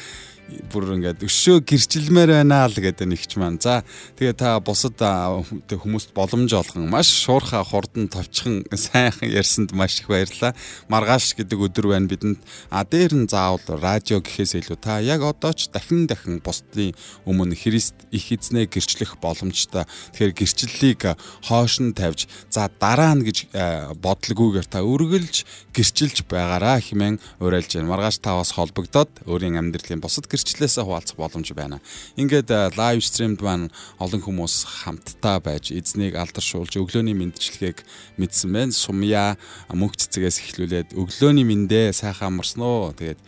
бүр 0.69 1.01
ингээд 1.01 1.25
өшөө 1.25 1.65
гэрчилмээр 1.65 2.45
байна 2.45 2.69
л 2.69 2.77
гэдэг 2.77 3.09
нэгч 3.09 3.33
маань. 3.41 3.57
За 3.57 3.81
тэгээ 4.21 4.37
та 4.37 4.61
бусад 4.61 5.01
хүмүүст 5.01 6.13
боломж 6.13 6.53
олгон 6.53 6.91
маш 6.93 7.09
шуурхаа 7.09 7.65
хурдан 7.65 8.13
товчхон 8.13 8.69
сайхан 8.69 9.33
ярьсанд 9.33 9.73
маш 9.73 10.05
их 10.05 10.13
баярлалаа. 10.13 10.53
Маргааш 10.93 11.33
гэдэг 11.41 11.59
өдөр 11.59 11.97
байна 11.97 12.11
бидэнд. 12.13 12.39
А 12.69 12.85
дээр 12.85 13.25
нь 13.25 13.31
заавал 13.31 13.65
радио 13.81 14.21
гэхээс 14.21 14.61
илүү 14.61 14.77
та 14.77 15.01
яг 15.01 15.25
одоо 15.25 15.57
ч 15.57 15.73
дахин 15.73 16.05
дахин 16.05 16.45
бусдын 16.45 16.93
өмнө 17.25 17.57
Христ 17.57 17.97
их 18.13 18.29
эзнээ 18.29 18.69
гэрчлэх 18.69 19.17
боломжтой. 19.25 19.89
Тэгэхээр 20.13 20.33
гэрчлэлийг 20.37 21.03
хоош 21.49 21.81
нь 21.81 21.97
тавьж 21.97 22.29
за 22.53 22.69
дараа 22.69 23.17
нь 23.17 23.25
гэж 23.25 23.49
бодлогүйгээр 23.97 24.69
та 24.69 24.85
үргэлж 24.85 25.73
гэрчилж 25.73 26.29
байгаараа 26.29 26.85
хэмээн 26.85 27.17
уриалж 27.41 27.81
байна. 27.81 27.89
Маргааш 27.97 28.21
та 28.21 28.37
бас 28.37 28.53
холбогдоод 28.53 29.25
өөрийн 29.25 29.57
амьдралын 29.57 30.05
бусад 30.05 30.29
гэрчлэлээсээ 30.35 30.85
хуваалцах 30.85 31.17
боломж 31.17 31.49
байна. 31.55 31.79
Ингээд 32.19 32.51
лайв 32.75 33.01
стримд 33.07 33.39
маань 33.41 33.71
олон 34.03 34.21
хүмүүс 34.21 34.85
хамтдаа 34.85 35.39
байж 35.39 35.71
эзнийг 35.71 36.19
алдаршуулж 36.19 36.75
өглөөний 36.75 37.15
мэндчилгээг 37.15 37.87
мэдсэн 38.19 38.51
байна. 38.51 38.75
Сумья 38.75 39.39
мөнх 39.71 39.95
цэцгээс 39.95 40.43
эхлүүлээд 40.43 40.99
өглөөний 40.99 41.47
мэндэ 41.47 41.95
сайхан 41.95 42.35
амарсан 42.35 42.63
уу. 42.67 42.91
Тэгээд 42.93 43.23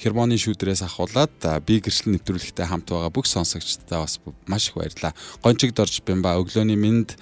хермоны 0.00 0.40
шүүдрээс 0.40 0.80
ахуулаад 0.88 1.36
би 1.68 1.76
гэрчлэл 1.84 2.16
нэвтрүүлэгтэй 2.16 2.64
хамт 2.64 2.88
байгаа 2.88 3.12
бүх 3.12 3.28
сонсогчдод 3.28 4.00
бас 4.00 4.16
маш 4.48 4.72
их 4.72 4.80
баярлалаа. 4.80 5.12
Гончигд 5.44 5.76
орж 5.76 6.00
бямба 6.00 6.40
өглөөний 6.40 6.80
мэнд 6.80 7.20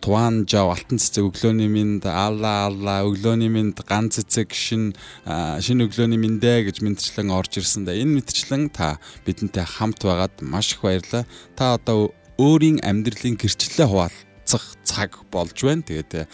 Туан 0.00 0.46
жав 0.46 0.70
алтан 0.70 1.02
цэцэг 1.02 1.26
өглөөний 1.28 1.66
минь 1.66 1.98
алла 2.06 2.70
алла 2.70 3.02
өглөөний 3.08 3.50
минь 3.50 3.74
ган 3.74 4.06
цэцэг 4.10 4.54
шин 4.54 4.94
шин 5.26 5.82
өглөөний 5.82 6.20
миньдэ 6.20 6.70
гэж 6.70 6.78
мэдчлэн 6.78 7.34
орж 7.34 7.58
ирсэн 7.58 7.82
да 7.82 7.96
энэ 7.96 8.22
мэдчлэн 8.22 8.70
та 8.70 9.02
бидэнтэй 9.26 9.66
хамт 9.66 10.06
байгаад 10.06 10.38
маш 10.46 10.78
их 10.78 10.86
баярлаа 10.86 11.26
та 11.58 11.74
одоо 11.74 12.14
өөрийн 12.38 12.78
амьдралын 12.86 13.34
гэрчлэлээ 13.34 13.88
хуваалцах 13.90 14.64
цаг 14.86 15.18
болж 15.34 15.58
байна. 15.58 15.82
Тэгээд 15.82 16.30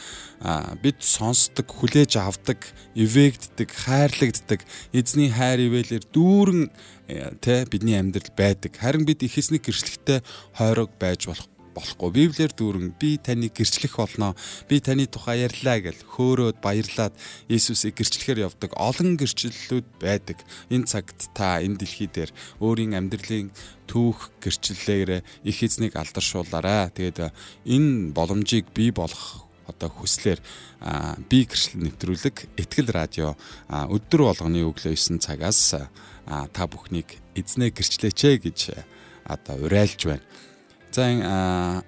бид 0.85 0.99
сонсдог 1.01 1.65
хүлээж 1.65 2.21
авдаг 2.21 2.61
эвэгддэг 2.93 3.73
хайрлагддаг 3.73 4.61
эзний 4.93 5.33
хайр 5.33 5.65
ивэлэр 5.65 6.05
дүүрэн 6.13 6.69
тэ 7.41 7.65
бидний 7.73 7.97
амьдрал 7.97 8.29
байдаг. 8.37 8.77
Харин 8.77 9.09
бид 9.09 9.25
их 9.25 9.41
эсний 9.41 9.65
гэрчлэгтэй 9.65 10.21
хойрог 10.61 10.93
байж 11.01 11.25
болох 11.25 11.49
болохгүй. 11.75 12.11
Библиэр 12.15 12.53
дүүрэн 12.55 12.95
би 12.97 13.19
таныг 13.19 13.59
гэрчлэх 13.59 13.99
болно. 13.99 14.33
Би 14.71 14.79
таны 14.81 15.11
тухай 15.11 15.45
ярьлаа 15.45 15.83
гэл 15.83 16.01
хөөрөөд 16.07 16.63
баярлаад 16.63 17.15
Иесусыг 17.51 17.99
гэрчлэхээр 17.99 18.47
явдаг 18.47 18.73
олон 18.79 19.19
гэрчлэлүүд 19.19 19.87
байдаг. 19.99 20.39
Энэ 20.71 20.87
цагт 20.87 21.35
та 21.35 21.59
энэ 21.59 21.83
дэлхий 21.83 22.09
дээр 22.09 22.31
өөрийн 22.63 22.95
амьдралын 22.95 23.51
түүх 23.91 24.31
гэрчлэлээр 24.39 25.27
их 25.45 25.59
эзнийг 25.61 25.99
алдаршуулаарай. 25.99 26.95
Тэгээд 26.95 27.35
энэ 27.67 28.15
боломжийг 28.15 28.71
бий 28.71 28.95
болгох 28.95 29.45
одоо 29.67 29.89
хүслээр 29.89 30.41
би 31.29 31.39
гэрчлэл 31.49 31.85
нэвтрүүлэг 31.89 32.37
Итгэл 32.61 32.91
радио 32.93 33.37
өдөр 33.69 34.21
болгоны 34.29 34.61
өглөө 34.65 34.95
9 34.97 35.21
цагаас 35.25 35.75
та 36.29 36.63
бүхнийг 36.69 37.17
эзнээ 37.33 37.73
гэрчлээч 37.73 38.21
гэж 38.45 38.59
одоо 39.25 39.57
уриалж 39.65 40.01
байна. 40.05 40.25
За 40.95 41.83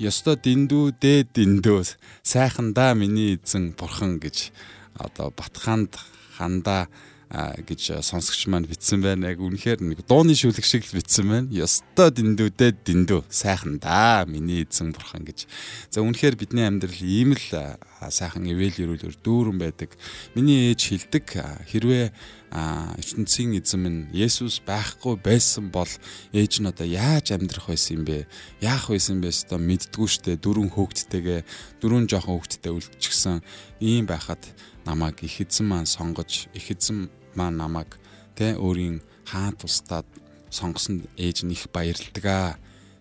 ёстой 0.00 0.38
дэндүү 0.40 0.96
дээд 0.96 1.36
дэндүү 1.36 1.84
сайхандаа 2.24 2.94
миний 2.96 3.36
эзэн 3.36 3.76
бурхан 3.76 4.16
гэж 4.16 4.56
одоо 4.96 5.28
батханд 5.36 6.00
хандаа 6.38 6.88
гэж 7.28 8.00
сонсогч 8.00 8.48
маань 8.48 8.64
битсэн 8.64 9.04
байна. 9.04 9.28
Яг 9.28 9.44
үнэхээр 9.44 9.84
нэг 9.84 10.00
дууны 10.08 10.32
шүлэг 10.32 10.64
шиг 10.64 10.88
л 10.88 10.96
битсэн 10.96 11.28
байна. 11.28 11.52
Ёстой 11.52 12.08
дэндүүдээ 12.08 12.72
дэндүү 12.88 13.28
сайхан 13.28 13.76
да 13.84 14.24
миний 14.24 14.64
эзэн 14.64 14.96
бурхан 14.96 15.28
гэж. 15.28 15.44
За 15.92 16.00
үнэхээр 16.00 16.40
бидний 16.40 16.64
амьдрал 16.64 17.04
ийм 17.04 17.36
л 17.36 17.76
сайхан 18.00 18.48
ивэл 18.48 18.80
өрөөлөөр 18.80 19.16
дүүрэн 19.20 19.60
байдаг. 19.60 19.92
Миний 20.32 20.72
ээж 20.72 20.88
хилдэг 20.88 21.36
хэрвээ 21.68 22.16
ертөнцийн 22.52 23.52
эзэн 23.60 23.80
минь 23.80 24.00
Есүс 24.12 24.64
байхгүй 24.64 25.20
байсан 25.20 25.68
бол 25.68 25.90
ээж 26.32 26.64
нь 26.64 26.70
одоо 26.70 26.88
яаж 26.88 27.36
амьдрах 27.36 27.68
байсан 27.68 28.00
юм 28.00 28.04
бэ? 28.08 28.26
Яах 28.64 28.88
байсан 28.88 29.20
бэ? 29.20 29.28
Өстой 29.28 29.60
мэддгүү 29.60 30.08
штэ 30.08 30.40
дөрүн 30.40 30.72
хөөгдтэйгээ 30.72 31.40
дөрүн 31.84 32.08
жоохон 32.08 32.40
хөөгдтэй 32.40 32.72
үлдчихсэн. 32.72 33.44
Ийм 33.84 34.08
байхад 34.08 34.40
намайг 34.88 35.20
их 35.20 35.44
эзэн 35.44 35.68
маань 35.68 35.84
сонгож 35.84 36.48
их 36.56 36.72
эзэн 36.72 37.12
маань 37.36 37.60
намайг 37.60 38.00
тэ 38.32 38.56
өөрийн 38.56 39.04
хаан 39.28 39.52
тусдаад 39.60 40.08
сонгосон 40.48 41.04
ээж 41.20 41.44
нь 41.44 41.52
их 41.52 41.68
баярлдаг 41.68 42.24
аа 42.24 42.56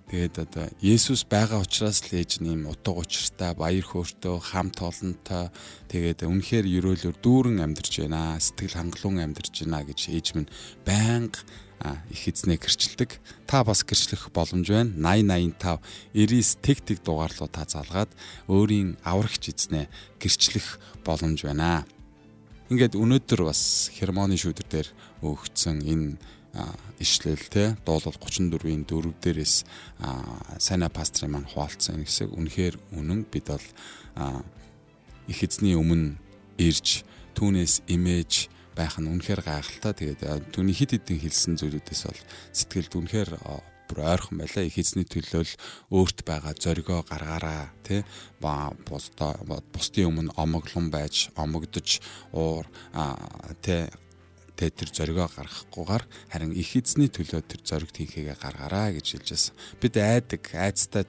Тэгээд 0.07 0.39
одоо 0.39 0.71
Есүс 0.79 1.27
байгаа 1.27 1.59
учраас 1.59 1.99
л 2.07 2.15
ээж 2.15 2.39
нэм 2.39 2.71
утга 2.71 2.95
учиртай, 2.95 3.51
баяр 3.51 3.83
хөөртэй, 3.83 4.39
хамт 4.39 4.79
олонтой 4.79 5.51
тэгээд 5.91 6.23
үнэхээр 6.23 6.63
ерөөлөөр 6.63 7.17
дүүрэн 7.19 7.59
амьдарч 7.59 8.07
байна. 8.07 8.39
Сэтгэл 8.39 8.79
хангалуун 8.79 9.19
амьдарч 9.19 9.67
байна 9.67 9.83
гэж 9.83 9.99
ээж 10.07 10.27
минь 10.39 10.47
байнга 10.87 11.43
их 12.07 12.23
эзнээ 12.23 12.55
гэрчилдэг. 12.55 13.19
Та 13.51 13.67
бас 13.67 13.83
гэрчлэх 13.83 14.31
боломж 14.31 14.71
байна. 14.71 14.95
8085 14.95 15.83
99 16.15 16.63
тэг 16.63 16.77
тэг 16.87 16.97
дугаарлуу 17.03 17.51
та 17.51 17.67
залгаад 17.67 18.07
өөрийн 18.47 18.95
аврагч 19.03 19.51
эзнээ 19.51 19.91
гэрчлэх 20.23 20.79
боломж 21.03 21.43
байна. 21.43 21.83
Ингээд 22.71 22.95
өнөөдөр 22.95 23.47
бас 23.47 23.91
хермоны 23.91 24.35
шүүдэр 24.35 24.67
дээр 24.67 24.89
өгцөн 25.23 25.83
энэ 25.83 26.15
ишлэл 26.99 27.45
те 27.49 27.77
дуулал 27.85 28.17
34-ийн 28.17 28.85
4 28.85 29.13
дээрээс 29.21 29.55
сайна 30.57 30.89
пастрын 30.89 31.31
маань 31.31 31.49
хуваалцсан 31.49 32.01
хэсэг 32.01 32.33
үнэхээр 32.33 32.75
үнэн 32.97 33.25
бид 33.29 33.47
бол 33.53 33.67
их 35.27 35.39
эзний 35.43 35.75
өмнө 35.77 36.17
ирж 36.57 37.03
түүнээс 37.37 37.85
имэж 37.87 38.49
байх 38.77 38.97
нь 39.01 39.09
үнэхээр 39.09 39.41
гайхалтай. 39.41 39.93
Тэгээд 39.93 40.53
түүний 40.53 40.73
хид 40.73 40.97
хидэн 40.97 41.21
хэлсэн 41.21 41.53
зүйлүүдээс 41.57 42.01
бол 42.09 42.21
сэтгэлд 42.53 42.93
үнэхээр 42.97 43.29
бүр 43.87 43.99
ойрхон 44.03 44.37
байлаа. 44.41 44.63
Их 44.65 44.77
эзний 44.77 45.07
төлөө 45.07 45.43
л 45.45 45.53
өөрт 45.93 46.25
байгаа 46.25 46.53
зоригоо 46.53 47.01
гаргаараа 47.05 47.73
тий 47.85 48.01
ба 48.41 48.73
бусдын 48.85 50.09
өмнө 50.09 50.35
омоглон 50.37 50.89
байж 50.93 51.29
омогдож 51.37 52.01
уур 52.33 52.65
тий 53.61 53.89
тэ 54.57 54.73
тэр 54.73 54.89
зоригоо 54.89 55.29
гаргахгүйгээр 55.29 56.03
харин 56.33 56.51
их 56.57 56.73
эзний 56.73 57.07
төлөө 57.13 57.41
тэр 57.45 57.61
зориг 57.61 57.93
тэнхээгээ 57.93 58.37
гаргаараа 58.41 58.91
гэж 58.97 59.05
хэлж 59.21 59.27
байсан. 59.29 59.53
Бид 59.77 59.93
айдаг, 60.01 60.43
айцтай 60.57 61.05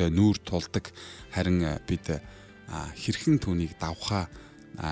нүүр 0.00 0.36
тулдаг 0.40 0.90
харин 1.30 1.60
бид 1.84 2.08
хэрхэн 2.72 3.38
түүнийг 3.38 3.76
давхаа 3.76 4.26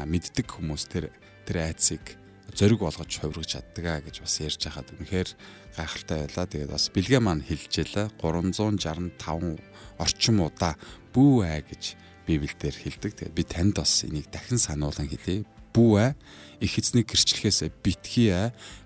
мэддэг 0.05 0.47
хүмүүс 0.47 0.85
тэр 0.93 1.09
тэр 1.49 1.73
айцыг 1.73 2.21
зориг 2.55 2.85
болгож 2.85 3.09
хувиргаж 3.09 3.49
чаддаг 3.57 4.05
гэж 4.05 4.21
бас 4.21 4.35
ярьж 4.45 4.61
хахад 4.69 4.93
үнэхээр 4.93 5.31
гайхалтай 5.75 6.29
байлаа. 6.29 6.47
Тэгээд 6.47 6.71
бас 6.71 6.93
бэлгээ 6.93 7.21
маань 7.25 7.43
хэлжээлээ 7.43 8.21
365 8.21 9.59
орчим 9.97 10.37
удаа 10.45 10.77
бүү 11.17 11.35
ай 11.49 11.65
гэж 11.65 11.97
Библиэлд 12.29 12.77
хэлдэг. 12.77 13.13
Тэгээд 13.17 13.35
би 13.35 13.45
танд 13.49 13.81
бас 13.81 14.05
энийг 14.05 14.29
дахин 14.29 14.61
сануулan 14.61 15.09
хэлье 15.09 15.49
бүү 15.75 16.15
их 16.63 16.79
эзнийг 16.79 17.11
гэрчлэхээс 17.11 17.73
битгий 17.83 18.31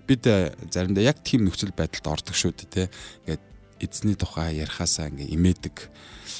бид 0.07 0.23
заримдаа 0.71 1.03
яг 1.03 1.21
тийм 1.21 1.45
нөхцөл 1.45 1.75
байдалд 1.75 2.07
ордог 2.07 2.35
шүү 2.35 2.55
дээ 2.57 2.71
те 2.73 2.83
ингээд 3.27 3.45
эзний 3.79 4.17
тухай 4.17 4.57
ярихаасаа 4.57 5.13
ингээ 5.13 5.37
имээдэг. 5.37 5.75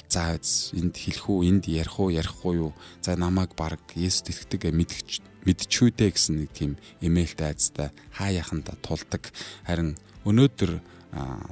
За 0.09 0.33
энд 0.33 0.95
хэлэх 0.97 1.29
үү 1.29 1.45
энд 1.45 1.63
ярих 1.69 1.99
уу 2.01 2.09
ярихгүй 2.09 2.55
юу? 2.57 2.73
За 3.05 3.13
намайг 3.13 3.53
баг 3.53 3.77
Есүс 3.93 4.25
итгэдэг 4.25 4.73
мэдчих 4.73 5.21
мэдчүүдээ 5.45 6.09
гэсэн 6.11 6.35
нэг 6.43 6.51
тийм 6.51 6.71
имэйлтэй 6.99 7.53
айцтай 7.53 7.89
хаа 8.11 8.33
яханда 8.33 8.73
тулдаг. 8.81 9.29
Харин 9.69 9.95
өнөөдөр 10.25 10.81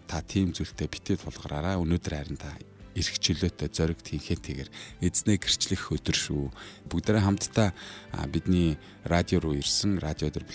та 0.09 0.17
тийм 0.25 0.51
зүйлтэй 0.51 0.89
битээ 0.89 1.21
тулгараараа 1.21 1.79
өнөөдөр 1.79 2.13
харин 2.17 2.39
та 2.41 2.51
эрх 2.95 3.19
чөлөөтэй 3.19 3.69
зориг 3.69 3.99
тэнхээтэйгээр 4.01 4.69
эзнээ 5.03 5.37
гэрчлэх 5.37 5.91
өдөр 5.91 6.15
шүү. 6.15 6.43
Бүгдээрээ 6.87 7.23
хамтдаа 7.27 7.75
бидний 8.31 8.79
радио 9.03 9.43
руу 9.43 9.59
ирсэн, 9.59 9.99
радио 9.99 10.31
дээр 10.31 10.47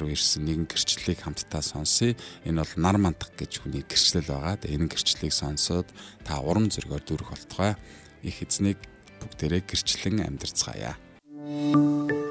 руу 0.00 0.08
ирсэн 0.08 0.48
нэгэн 0.48 0.66
гэрчлэлийг 0.66 1.20
хамтдаа 1.20 1.60
сонсъё. 1.60 2.16
Энэ 2.48 2.64
бол 2.64 2.74
нар 2.80 2.96
мандах 2.96 3.30
гэж 3.36 3.62
хүний 3.62 3.84
гэрчлэл 3.84 4.32
байгаа. 4.32 4.56
Энэ 4.64 4.88
гэрчлэлийг 4.88 5.34
сонсоод 5.36 5.88
та 6.24 6.40
урам 6.40 6.72
зоригоор 6.72 7.04
дүүрэх 7.04 7.36
болтугай. 7.36 7.76
Их 8.24 8.40
эзнийг 8.40 8.80
бүгдээрээ 9.20 9.62
гэрчлэн 9.68 10.24
амьдрцгаая. 10.24 10.96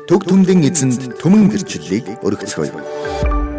Төг 0.08 0.22
түмдэн 0.26 0.66
эзэнд 0.66 1.20
түмэн 1.22 1.52
гэрчлэлийг 1.52 2.24
өргөцгөөе. 2.26 3.57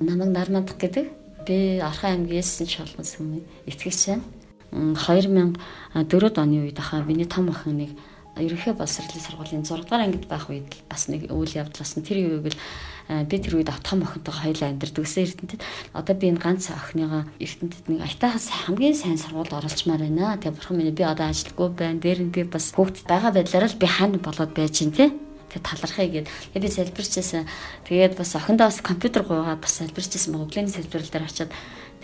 Намайг 0.00 0.30
нар 0.30 0.50
надах 0.50 0.76
гэдэг. 0.76 1.06
би 1.46 1.78
Архан 1.80 2.28
аймгийн 2.28 2.42
Есүс 2.42 2.68
шалган 2.68 3.04
сүмийн 3.04 3.44
итгэгч 3.66 4.20
байна. 4.20 4.22
2004 4.70 6.38
оны 6.38 6.68
үед 6.68 6.78
ахаа 6.78 7.02
миний 7.02 7.24
том 7.24 7.48
охин 7.48 7.78
нэг 7.78 7.90
ерөнхий 8.36 8.72
боловсролын 8.76 9.24
сургуулийн 9.24 9.64
6 9.64 9.88
дугаар 9.88 10.04
ангид 10.04 10.28
байх 10.28 10.48
үед 10.50 10.76
бас 10.88 11.08
нэг 11.08 11.32
үйл 11.32 11.56
явдал 11.56 11.80
болсон. 11.80 12.04
Тэр 12.04 12.18
үеийг 12.20 12.52
л 12.52 13.24
би 13.24 13.36
тэр 13.40 13.56
үед 13.56 13.72
том 13.82 14.04
охинтойгоо 14.04 14.44
хоёулаа 14.44 14.68
амьдардаг 14.68 15.04
гэсэн 15.08 15.24
эрдэнэтэд 15.24 15.62
одоо 15.96 16.14
би 16.14 16.28
энэ 16.28 16.42
ганц 16.44 16.68
охиныгоо 16.68 17.24
эрдэнэтэд 17.40 17.84
нэг 17.88 18.00
аятахаас 18.04 18.48
хамгийн 18.52 18.94
сайн 18.94 19.16
сургуульд 19.16 19.56
оруулчмаар 19.56 20.04
байна. 20.04 20.36
Тэгээ 20.36 20.52
бурхан 20.52 20.76
минь 20.76 20.92
би 20.92 21.02
одоо 21.02 21.32
ажилтгүй 21.32 21.68
байна. 21.72 21.98
Дээр 22.04 22.28
нь 22.28 22.34
би 22.34 22.44
бас 22.44 22.76
хүүхд 22.76 23.08
байгаа 23.08 23.32
байдлаараа 23.32 23.72
л 23.72 23.80
би 23.80 23.88
хань 23.88 24.20
болоод 24.20 24.52
байж 24.52 24.84
гин 24.84 24.92
тий 24.92 25.10
тэг 25.50 25.62
талархъя 25.64 26.08
гэд 26.08 26.26
би 26.54 26.68
залбирчээсэн. 26.68 27.48
Тэгээд 27.88 28.16
бас 28.16 28.36
охиндоо 28.36 28.68
бас 28.68 28.80
компьютер 28.80 29.22
гуугаад 29.24 29.60
бас 29.60 29.80
залбирчээсэн 29.80 30.32
баг 30.32 30.48
өглөөний 30.48 30.72
залбирал 30.72 31.10
дээр 31.12 31.28
очиад 31.28 31.50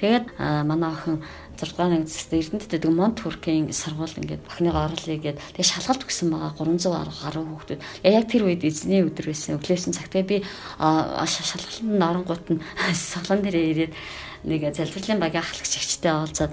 тэгээд 0.01 0.25
манай 0.41 0.91
охин 0.91 1.23
6 1.55 1.71
дугаар 1.71 1.95
ангид 1.95 2.11
Эрдэнэтэд 2.11 2.83
дэг 2.83 2.91
Монт 2.91 3.23
Хүркийн 3.23 3.71
сургууль 3.71 4.19
ингээд 4.19 4.43
охиныгоо 4.51 4.91
оруулъя 4.91 5.19
гэд 5.23 5.39
тэгээ 5.55 5.71
шалгалт 5.71 6.03
өгсөн 6.03 6.29
байгаа 6.35 6.53
300 6.59 7.15
гаруй 7.23 7.45
хүүхдүүд. 7.47 7.81
Яг 8.03 8.27
тэр 8.27 8.43
үед 8.51 8.67
эзний 8.67 9.07
өдөр 9.07 9.31
байсан. 9.31 9.63
Өглөөсөн 9.63 9.95
цаг 9.95 10.11
тэгээ 10.11 10.27
би 10.27 10.39
шалгалтанд 10.43 12.03
оронгууд 12.03 12.45
нь 12.59 12.63
соглон 13.15 13.47
дээрээ 13.47 13.71
ирээд 13.71 13.93
нэг 14.45 14.61
залбирлын 14.75 15.23
багийн 15.23 15.47
ахлагч 15.47 15.73
ихтэй 15.79 16.11
олзаад 16.11 16.53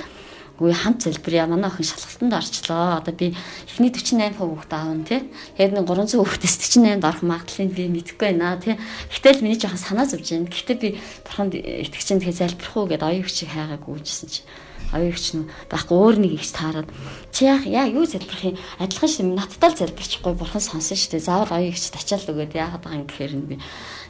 үгүй 0.59 0.73
хамт 0.73 1.05
залбирая 1.05 1.47
манай 1.47 1.69
охин 1.71 1.85
шалгалтанд 1.85 2.33
орчлоо. 2.33 2.97
Одоо 2.99 3.13
би 3.13 3.35
эхний 3.69 3.91
48% 3.93 4.35
хүүхд 4.41 4.71
аавн 4.73 5.03
тий. 5.05 5.23
Тэгээд 5.57 5.75
нэг 5.77 5.85
300 5.87 6.19
хүүхдээс 6.19 6.55
48-д 6.71 7.05
орох 7.07 7.23
магадлалыг 7.23 7.71
би 7.71 7.83
мэдэхгүй 7.87 8.27
байна 8.35 8.57
тий. 8.59 8.75
Гэтэл 9.09 9.41
миний 9.45 9.57
жоохон 9.57 9.81
санаа 9.81 10.05
зовж 10.05 10.27
байна. 10.33 10.51
Гэхдээ 10.51 10.77
би 10.77 10.89
бурханд 11.25 11.53
итгэж 11.55 12.03
чинь 12.03 12.21
тэгээ 12.21 12.41
залбирах 12.41 12.75
уу 12.77 12.89
гэдээ 12.89 13.09
оюун 13.09 13.25
хүчийг 13.25 13.49
хайгааг 13.55 13.83
үүжсэн 13.87 14.29
чинь 14.29 14.47
оюун 14.91 15.15
хүч 15.15 15.27
нь 15.39 15.47
байхгүй 15.71 15.95
өөр 15.95 16.17
нэг 16.19 16.33
их 16.35 16.51
таарад 16.51 16.89
чи 17.31 17.47
яах 17.47 17.63
яа 17.63 17.87
юу 17.87 18.03
залбирах 18.03 18.43
юм 18.43 18.59
адилхан 18.79 19.09
шим 19.09 19.35
надтай 19.35 19.71
л 19.71 19.79
залбирчихгүй 19.79 20.35
бурхан 20.35 20.59
сонсон 20.59 20.99
шүү 20.99 21.15
дээ 21.15 21.23
заавал 21.23 21.55
оюун 21.55 21.71
хүчт 21.71 21.95
ачаал 21.95 22.27
өгөөд 22.27 22.59
яагаад 22.59 22.83
байгаа 22.83 22.99
юм 22.99 23.07
гэхээр 23.07 23.33
би 23.47 23.55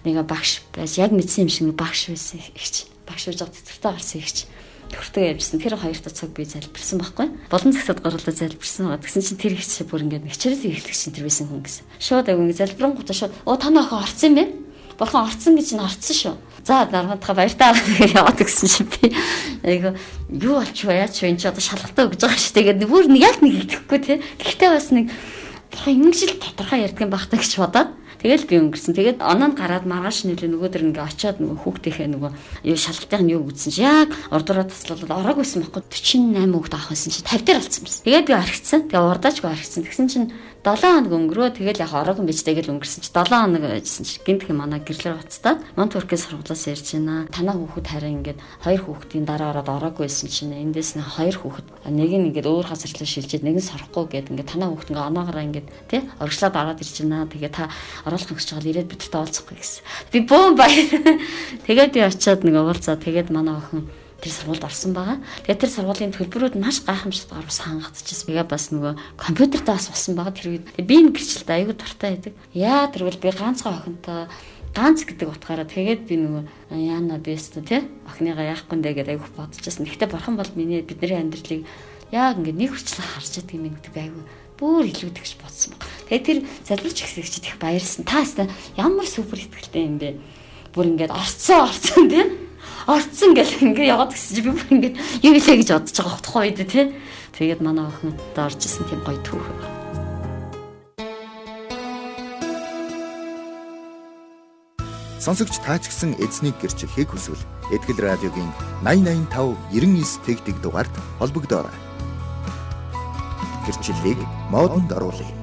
нэг 0.10 0.26
багш 0.26 0.66
байс 0.74 0.98
яг 0.98 1.14
мэдсэн 1.14 1.46
юм 1.46 1.54
шиг 1.54 1.70
багш 1.78 2.10
байсан 2.10 2.42
ихч 2.58 2.90
багш 3.06 3.30
байж 3.30 3.38
байгаа 3.38 3.54
цэцэртэй 3.54 3.92
гарсан 3.94 4.20
ихч 4.26 4.38
төртөө 4.92 5.24
явжсэн. 5.34 5.60
Тэр 5.64 5.76
хоёр 5.80 5.96
дахь 5.96 6.14
цаг 6.14 6.30
би 6.36 6.44
залбирсан 6.44 7.00
байхгүй. 7.00 7.28
Болон 7.48 7.72
цагсад 7.72 8.04
гарлаа 8.04 8.36
залбирсан. 8.36 8.92
Тэгсэн 9.00 9.24
чинь 9.24 9.40
тэр 9.40 9.56
ихч 9.56 9.82
бүр 9.88 10.04
ингээд 10.06 10.28
нэчрээс 10.28 10.62
ихтгэж 10.68 10.98
чинь 11.00 11.16
тэр 11.16 11.26
байсан 11.26 11.48
хүн 11.48 11.64
гэсэн. 11.64 11.84
Шууд 11.98 12.28
яг 12.28 12.38
ингээд 12.38 12.62
залбиран 12.62 12.94
гутаа 12.94 13.16
шууд 13.16 13.34
оо 13.48 13.56
та 13.56 13.72
нөхөө 13.72 14.04
орцсон 14.04 14.30
юм 14.32 14.36
бэ? 14.36 14.46
Бурхан 15.00 15.26
орцсон 15.26 15.56
гэж 15.56 15.68
нь 15.74 15.82
орцсон 15.82 16.16
шүү. 16.20 16.36
За 16.68 16.86
даргаадаа 16.86 17.34
баяртаа 17.34 17.74
тэгээд 17.74 18.16
яваад 18.20 18.38
гисэн 18.38 18.70
чинь 18.70 18.92
би 18.92 19.16
айгу 19.66 19.98
юу 20.30 20.62
болчих 20.62 20.86
вэ? 20.86 21.08
Яач 21.08 21.18
вэ? 21.18 21.34
Энд 21.34 21.42
чи 21.42 21.50
одоо 21.50 21.64
шалгалтаа 21.64 22.06
өгж 22.06 22.22
байгаа 22.22 22.38
шүү. 22.38 22.56
Тэгээд 22.60 22.86
бүр 22.86 23.10
яг 23.18 23.42
нэг 23.42 23.66
итгэхгүй 23.66 24.00
те. 24.04 24.22
Гэхдээ 24.38 24.70
бас 24.70 24.94
нэг 24.94 25.10
бурхан 25.74 25.96
ингэж 26.06 26.20
л 26.28 26.38
тодорхой 26.38 26.86
ярьдаг 26.86 27.02
юм 27.02 27.16
багтаа 27.16 27.40
гэж 27.42 27.54
бодоод 27.58 27.90
Тэгэл 28.22 28.46
би 28.46 28.56
өнгөрсөн. 28.62 28.94
Тэгээд 28.94 29.20
оноонд 29.26 29.58
гараад 29.58 29.90
маргааш 29.90 30.30
нэлээ 30.30 30.54
нөгөө 30.54 30.70
дэр 30.70 30.86
ингээ 30.94 31.10
очиод 31.10 31.38
нөгөө 31.42 31.58
хүүхдийнхээ 31.66 32.10
нөгөө 32.14 32.32
юу 32.70 32.78
шалгалтын 32.78 33.34
юу 33.34 33.50
үзсэн 33.50 33.74
чи 33.74 33.82
яг 33.82 34.14
урдураа 34.30 34.70
таслуулаад 34.70 35.42
ороагүйсэн 35.42 35.66
байхгүй 35.66 35.82
48 35.90 36.54
хүүхд 36.54 36.74
авах 36.78 36.90
байсан 36.94 37.10
чи 37.10 37.22
50 37.26 37.50
дээр 37.50 37.60
болсон 37.66 37.84
байсан. 37.90 38.04
Тэгээд 38.06 38.30
би 38.30 38.34
орхицсан. 38.38 38.80
Тэгээд 38.86 39.10
урдаачгүй 39.10 39.50
орхицсан. 39.50 39.82
Тэгсэн 39.90 40.08
чинь 40.08 40.28
7 40.62 40.78
хоног 40.78 41.10
өнгөрөө 41.10 41.58
тэгэл 41.58 41.82
яг 41.82 41.90
ороог 41.90 42.22
юм 42.22 42.30
биш 42.30 42.46
тэгэл 42.46 42.70
өнгөрсөн 42.70 43.02
чи 43.02 43.10
7 43.10 43.34
хоног 43.34 43.66
байжсэн 43.66 44.06
чи 44.06 44.22
гинт 44.22 44.46
хэм 44.46 44.62
манай 44.62 44.78
гэрлэр 44.78 45.18
уцтаад 45.18 45.58
Монтуркийн 45.74 46.22
сургуулиас 46.22 46.70
ярьж 46.70 47.02
байна. 47.02 47.26
Танаа 47.34 47.58
хүүхэд 47.58 47.90
харин 47.90 48.22
ингээд 48.22 48.38
хоёр 48.62 48.82
хүүхдийн 48.86 49.26
дараа 49.26 49.58
ороод 49.58 49.74
ороагүйсэн 49.74 50.30
чинь 50.30 50.54
эндээс 50.54 51.02
нь 51.02 51.02
хоёр 51.02 51.34
хүүхэд 51.34 51.66
нэг 51.90 52.14
нь 52.14 52.30
ингээд 52.30 52.46
өөр 52.46 52.70
газар 52.70 52.94
руу 52.94 53.10
шилжээд 53.10 53.42
нэг 53.42 53.58
нь 53.58 53.66
сорохгүй 53.66 54.06
гэд 54.06 54.30
ингээд 54.38 54.52
танаа 54.54 54.70
хүүхэд 54.70 54.90
ингээд 54.94 55.10
оноогоор 55.10 55.46
ингээд 55.50 55.68
тий 55.90 56.02
оргишлаад 56.22 56.54
ороод 56.54 56.78
ирж 56.86 56.96
байна. 57.02 57.26
Тэгээ 57.26 57.50
та 57.58 57.66
оруулах 58.06 58.38
гэж 58.38 58.48
байгаа 58.54 58.62
л 58.62 58.70
ирээд 58.70 58.92
бидэрт 58.94 59.18
уулзахгүй 59.18 59.58
гэсэн. 59.58 59.82
Би 60.14 60.20
бөөм 60.30 60.54
баяр. 60.62 60.86
Тэгээд 61.66 61.94
би 61.98 62.00
очиод 62.06 62.46
нэг 62.46 62.56
уулзаа 62.62 63.02
тэгээд 63.02 63.34
манай 63.34 63.58
охин 63.58 63.90
тэр 64.22 64.32
сургуульд 64.32 64.64
орсон 64.64 64.94
байгаа. 64.94 65.18
Тэгээд 65.50 65.62
тэр 65.66 65.72
сургуулийн 65.74 66.14
төлбөрүүд 66.14 66.56
маш 66.62 66.86
гайхамшигтайгаар 66.86 67.50
бас 67.50 67.60
хангагдчихсан. 67.66 68.28
Тэгээ 68.30 68.46
бас 68.46 68.66
нөгөө 68.70 68.94
компьютертай 69.18 69.74
бас 69.76 69.90
болсон 69.90 70.14
байгаа 70.16 70.34
тэр 70.38 70.48
үед. 70.54 70.66
Би 70.78 70.94
энэ 71.02 71.12
гэрчлэлд 71.18 71.50
аягүй 71.50 71.76
дуртай 71.76 72.10
байдаг. 72.16 72.34
Яа 72.54 72.86
тэрвэл 72.94 73.18
би 73.18 73.30
ганцхан 73.34 73.82
охинтой 73.82 74.30
ганц 74.78 75.00
гэдэг 75.04 75.28
утгаараа 75.28 75.68
тэгээд 75.68 76.02
би 76.06 76.16
нөгөө 76.22 76.44
яана 76.78 77.18
бэст 77.18 77.60
тий 77.66 77.82
охиныгаа 78.08 78.56
яахгүй 78.56 78.78
нэ 78.80 78.94
гэдэг 78.94 79.14
аягүй 79.18 79.30
бодчихсон. 79.36 79.84
Гэхдээ 79.90 80.14
бурхан 80.14 80.38
бол 80.40 80.52
миний 80.56 80.86
бидний 80.86 81.18
амьдралыг 81.18 81.68
яг 82.14 82.38
ингээд 82.40 82.62
нэг 82.62 82.72
хүчлээ 82.72 83.04
харж 83.04 83.28
чаддаг 83.36 83.58
юм 83.58 83.76
гэдэг 83.76 83.96
аягүй 84.00 84.24
бүр 84.62 84.86
илүүдэг 84.86 85.26
гэж 85.26 85.34
бодсон 85.42 85.74
баг. 85.74 85.90
Тэгээд 86.06 86.28
тэр 86.30 86.40
залбирч 86.70 86.98
ихсэгчд 87.02 87.50
их 87.50 87.58
баярлсан. 87.58 88.06
Та 88.06 88.22
хэвээр 88.22 88.54
ямар 88.78 89.08
супер 89.10 89.42
ихтэй 89.42 89.90
юм 89.90 89.98
бэ? 89.98 90.22
Бүр 90.70 90.94
ингээд 90.94 91.10
орцсон 91.10 91.66
орцсон 91.66 92.06
тий 92.08 92.26
орцсон 92.88 93.34
гэл 93.38 93.54
ингээ 93.62 93.94
яваад 93.94 94.14
гисэн 94.14 94.36
чи 94.36 94.42
би 94.42 94.52
бүр 94.54 94.68
ингээ 94.72 94.94
юу 95.26 95.34
илээ 95.38 95.58
гэж 95.62 95.70
бодож 95.76 95.98
байгаа 95.98 96.22
тухай 96.22 96.44
үед 96.50 96.62
тий. 96.66 96.86
Тэгээд 97.38 97.62
манай 97.62 97.86
охин 97.86 98.18
одоо 98.34 98.46
орж 98.50 98.62
исэн 98.66 98.86
тийм 98.90 99.02
гоё 99.06 99.20
түүх 99.22 99.46
байгаа. 99.46 99.82
Сонсогч 105.22 105.62
таач 105.62 105.86
гисэн 105.86 106.18
эзнийг 106.18 106.58
гэрчлэхийг 106.58 107.14
хүсвэл 107.14 107.46
Этгэл 107.70 108.02
радиогийн 108.02 108.50
8085 108.82 109.54
99 109.70 110.26
тэгтэг 110.26 110.58
дугаард 110.66 110.94
холбогдоорой. 111.22 111.78
Гэрчлэлийг 113.70 114.18
модонд 114.50 114.90
оруулъя. 114.90 115.41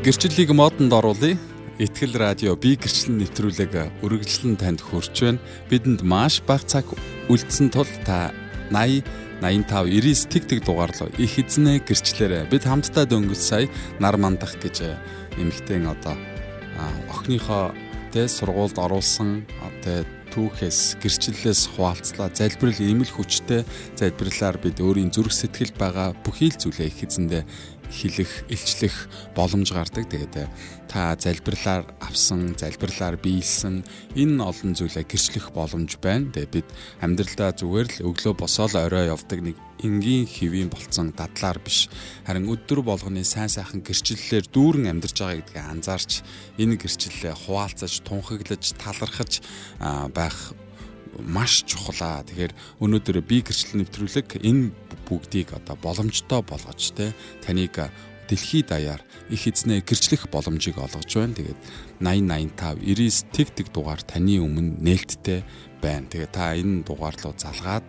Гэрчлэлийг 0.00 0.56
модонд 0.56 0.96
оруулъя. 0.96 1.36
Итгэл 1.76 2.16
радио 2.16 2.56
би 2.56 2.72
гэрчлэн 2.72 3.20
нэвтрүүлэг 3.20 4.00
үргэлжлэн 4.00 4.56
танд 4.56 4.80
хүрч 4.80 5.12
байна. 5.20 5.44
Бидэнд 5.68 6.00
маш 6.00 6.40
бага 6.40 6.64
цаг 6.64 6.88
үлдсэн 7.28 7.68
тул 7.68 7.84
та 8.08 8.32
80 8.72 9.04
85 9.44 10.24
99 10.24 10.32
тэг 10.32 10.48
тэг 10.48 10.64
дугаарлаа. 10.64 11.12
Их 11.20 11.36
эзнээ 11.36 11.84
гэрчлээрээ 11.84 12.48
бид 12.48 12.64
хамтдаа 12.64 13.04
дөнгөж 13.04 13.40
сая 13.44 13.68
нар 14.00 14.16
мандах 14.16 14.56
гэж 14.56 14.96
эмэгтэй 15.36 15.84
одоо 15.84 16.16
охиныхоо 17.12 17.76
тэ 18.08 18.24
сургуульд 18.24 18.80
оруулсан 18.80 19.44
тэ 19.84 20.08
түүхээс 20.32 20.96
гэрчлэлээс 20.96 21.76
хуваалцлаа. 21.76 22.32
Залбирал 22.32 22.80
ийм 22.80 23.04
л 23.04 23.12
хүчтэй 23.12 23.68
залбирлаар 24.00 24.56
бид 24.64 24.80
өөрийн 24.80 25.12
зүрх 25.12 25.34
сэтгэл 25.36 25.76
байгаа 25.76 26.16
бүхий 26.24 26.48
л 26.48 26.56
зүйлээ 26.56 26.88
их 26.88 27.04
эзэндээ 27.04 27.44
хэлэх, 27.90 28.46
илчлэх 28.48 28.94
боломж 29.34 29.74
гардаг. 29.74 30.06
Тэгээд 30.06 30.34
э, 30.38 30.46
та 30.86 31.14
залбирлаар 31.18 31.84
авсан, 32.00 32.54
залбирлаар 32.54 33.18
биелсэн 33.18 33.82
энэ 34.14 34.40
олон 34.40 34.72
зүйлээ 34.78 35.04
гэрчлэх 35.04 35.50
боломж 35.50 35.98
байна. 35.98 36.30
Тэгээд 36.30 36.54
бид 36.54 36.68
амьдралдаа 37.02 37.50
зүгээр 37.58 37.88
л 38.00 38.14
өглөө 38.14 38.34
босоод 38.38 38.78
орой 38.78 39.10
явдаг 39.10 39.42
нэг 39.42 39.56
энгийн 39.82 40.24
хэвийн 40.24 40.70
болцсон 40.70 41.12
дадлаар 41.12 41.58
биш. 41.58 41.90
Харин 42.26 42.48
өдөр 42.48 42.86
болгоны 42.86 43.26
сайн 43.26 43.50
сайхан 43.50 43.82
гэрчлэлээр 43.82 44.46
дүүрэн 44.48 44.90
амьдарч 44.92 45.16
байгаа 45.18 45.38
гэдгийг 45.40 45.66
анзаарч 45.66 46.10
энэ 46.60 46.76
гэрчлэлээ 46.78 47.34
хуваалцаж, 47.34 47.92
тунхаглаж, 48.04 48.64
талархаж 48.76 49.40
байх 50.12 50.54
маш 51.24 51.64
чухлаа. 51.66 52.24
Тэгэхээр 52.24 52.52
өнөөдөр 52.80 53.20
би 53.24 53.42
гэрчлэл 53.44 53.84
нэвтрүүлэг 53.84 54.40
энэ 54.40 54.72
бүгдийг 55.08 55.54
одоо 55.56 55.76
боломжтой 55.80 56.40
болгож 56.42 56.94
те 56.96 57.12
таныг 57.44 57.90
дэлхийд 58.30 58.70
даяар 58.70 59.02
их 59.28 59.42
эзнээ 59.50 59.82
гэрчлэх 59.82 60.30
боломжийг 60.30 60.78
олгож 60.78 61.10
байна. 61.10 61.34
Тэгээд 61.34 61.58
8085 61.98 62.78
99 62.78 63.34
тэг 63.34 63.48
тэг 63.50 63.66
дугаар 63.74 64.02
таны 64.06 64.38
өмнө 64.38 64.78
нээлттэй 64.78 65.42
байна. 65.82 66.06
Тэгээ 66.06 66.30
та 66.30 66.54
энэ 66.54 66.84
дугаар 66.84 67.16
руу 67.24 67.34
залгаад 67.34 67.84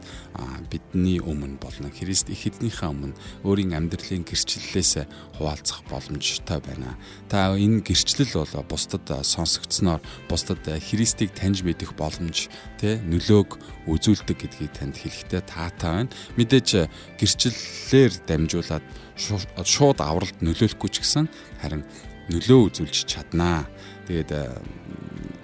бидний 0.72 1.20
өмнө 1.20 1.60
болон 1.60 1.92
Христ 1.92 2.32
их 2.32 2.48
эзнийхээ 2.48 2.90
өмнө 2.90 3.16
өөрийн 3.44 3.76
амьдралын 3.76 4.24
гэрчлэлээс 4.24 5.06
хуваалцах 5.38 5.84
боломжтой 5.92 6.60
байна. 6.64 6.96
Та 7.28 7.54
энэ 7.54 7.84
гэрчлэл 7.84 8.42
бол 8.42 8.66
бусдад 8.66 9.06
сонсогдсноор 9.06 10.02
бусдад 10.32 10.64
Христийг 10.64 11.36
таньж 11.36 11.62
мэдэх 11.68 11.94
боломж 12.00 12.48
тэ 12.80 13.04
нөлөөг 13.04 13.60
үзүүлдэг 13.92 14.38
гэдгийг 14.40 14.72
танд 14.74 14.96
хэлэхдээ 14.96 15.44
таатай 15.46 16.08
байна. 16.08 16.14
Мэдээж 16.40 16.88
гэрчлэлээр 17.20 18.14
дамжуулаад 18.26 18.86
шууд 19.20 20.00
авралт 20.00 20.40
нөлөөлөхгүй 20.42 20.90
ч 20.90 21.04
гэсэн 21.04 21.28
харин 21.62 21.84
нөлөө 22.32 22.60
үзүүлж 22.72 23.06
чаднаа. 23.06 23.68
Тэгээд 24.08 24.32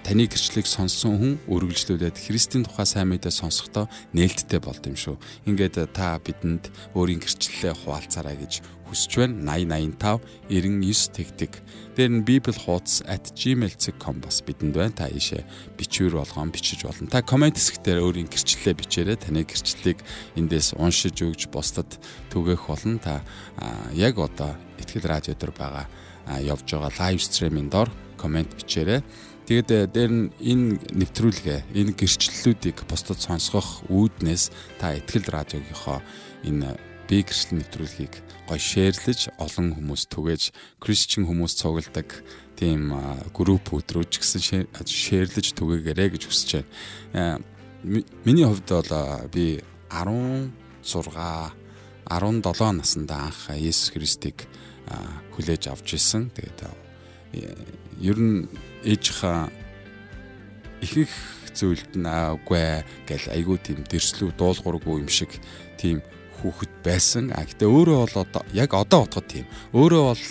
таны 0.08 0.24
гэрчлэлийг 0.24 0.64
сонссон 0.64 1.14
хүн 1.20 1.34
үргэлжлүүлээд 1.52 2.16
Христийн 2.16 2.64
тухай 2.64 2.88
сайн 2.88 3.12
мэдээ 3.12 3.28
сонсохдоо 3.28 3.92
нээлттэй 4.16 4.56
болд 4.56 4.80
юм 4.88 4.96
шүү. 4.96 5.20
Ингээд 5.44 5.92
та 5.92 6.16
бидэнд 6.16 6.72
өөрийн 6.96 7.20
гэрчлэлээ 7.20 7.76
хуваалцаарай 7.76 8.40
гэж 8.40 8.64
хүсэж 8.88 9.12
байна. 9.20 9.60
8085 9.60 10.24
99 10.48 11.12
тэгтэг. 11.12 11.52
Дээр 11.92 12.10
нь 12.18 12.24
bibel 12.24 12.56
хуудас 12.56 13.04
@gmail.com 13.04 14.16
бас 14.24 14.40
бидэнд 14.40 14.74
байна. 14.74 14.96
Та 14.96 15.12
ийшээ 15.12 15.44
бичвэр 15.76 16.16
болгоом 16.16 16.56
бичиж 16.56 16.88
болно. 16.88 17.12
Та 17.12 17.20
комент 17.20 17.60
хэсгээр 17.60 18.00
өөрийн 18.00 18.32
гэрчлэлээ 18.32 18.74
бичээрэй. 18.80 19.16
Таны 19.20 19.44
гэрчлэлийг 19.44 20.00
эндээс 20.40 20.72
уншиж 20.80 21.20
өгч 21.20 21.52
бусдад 21.52 22.00
түгээх 22.32 22.64
болно. 22.64 22.96
Та 22.96 23.20
яг 23.92 24.16
одоо 24.16 24.56
Итгэл 24.80 25.10
радио 25.10 25.34
дээр 25.34 25.52
байгаа 25.52 25.84
явж 26.36 26.76
байгаа 26.76 26.92
лайв 26.98 27.22
стримийн 27.22 27.68
дор 27.72 27.88
комент 28.20 28.52
бичээрэй. 28.54 29.02
Тэгээд 29.48 29.70
э, 29.72 29.86
дээр 29.88 30.12
нь 30.12 30.28
энэ 30.44 30.76
нэвтрүүлгээ, 30.92 31.72
энэ 31.72 31.96
гэрчлэлүүдийг 31.96 32.84
бусдад 32.84 33.16
сонсгох 33.16 33.80
үүднээс 33.88 34.52
та 34.76 34.92
Итгэл 34.92 35.24
радиогийнхоо 35.24 36.04
энэ 36.44 36.76
би 37.08 37.24
гэрчлэл 37.24 37.64
нэвтрүүлгийг 37.64 38.14
гоё 38.44 38.60
шеэрлэж 38.60 39.32
олон 39.40 39.72
хүмүүс 39.72 40.12
түгээж 40.12 40.52
кристчен 40.76 41.24
хүмүүс 41.24 41.56
цугладаг 41.56 42.20
тийм 42.60 42.92
групп 43.32 43.72
өдрөөч 43.72 44.20
гэсэн 44.20 44.68
шеэрлэж 44.84 45.56
түгээгээрэй 45.56 46.08
гэж 46.12 46.22
хүсэж 46.28 46.50
байна. 46.60 46.68
Э, 47.16 47.40
миний 48.28 48.44
хувьд 48.44 48.68
бол 48.68 48.92
би 49.32 49.64
16 49.88 50.52
17 50.84 52.72
наснда 52.72 53.32
анх 53.32 53.48
Есүс 53.48 53.96
Христийг 53.96 54.44
хүлээж 55.34 55.70
авч 55.70 55.98
исэн. 55.98 56.30
Тэгээд 56.34 56.60
ер 58.00 58.18
нь 58.18 58.48
ээжийнхаа 58.84 59.52
ихэнх 60.80 61.14
зүйлд 61.54 61.92
нь 61.98 62.06
үгүй 62.06 62.84
гэл 63.08 63.26
айгүй 63.34 63.58
тийм 63.58 63.82
дэрслүү 63.84 64.30
дуулуургүй 64.38 65.02
юм 65.02 65.10
шиг 65.10 65.32
тийм 65.76 66.00
хүүхэд 66.38 66.72
байсан. 66.86 67.34
А 67.34 67.42
гэтээ 67.42 67.66
өөрөө 67.66 67.98
бол 68.06 68.16
одоо 68.22 68.42
яг 68.54 68.70
одоо 68.74 69.04
бодоход 69.04 69.26
тийм. 69.26 69.46
Өөрөө 69.74 70.02
бол 70.14 70.24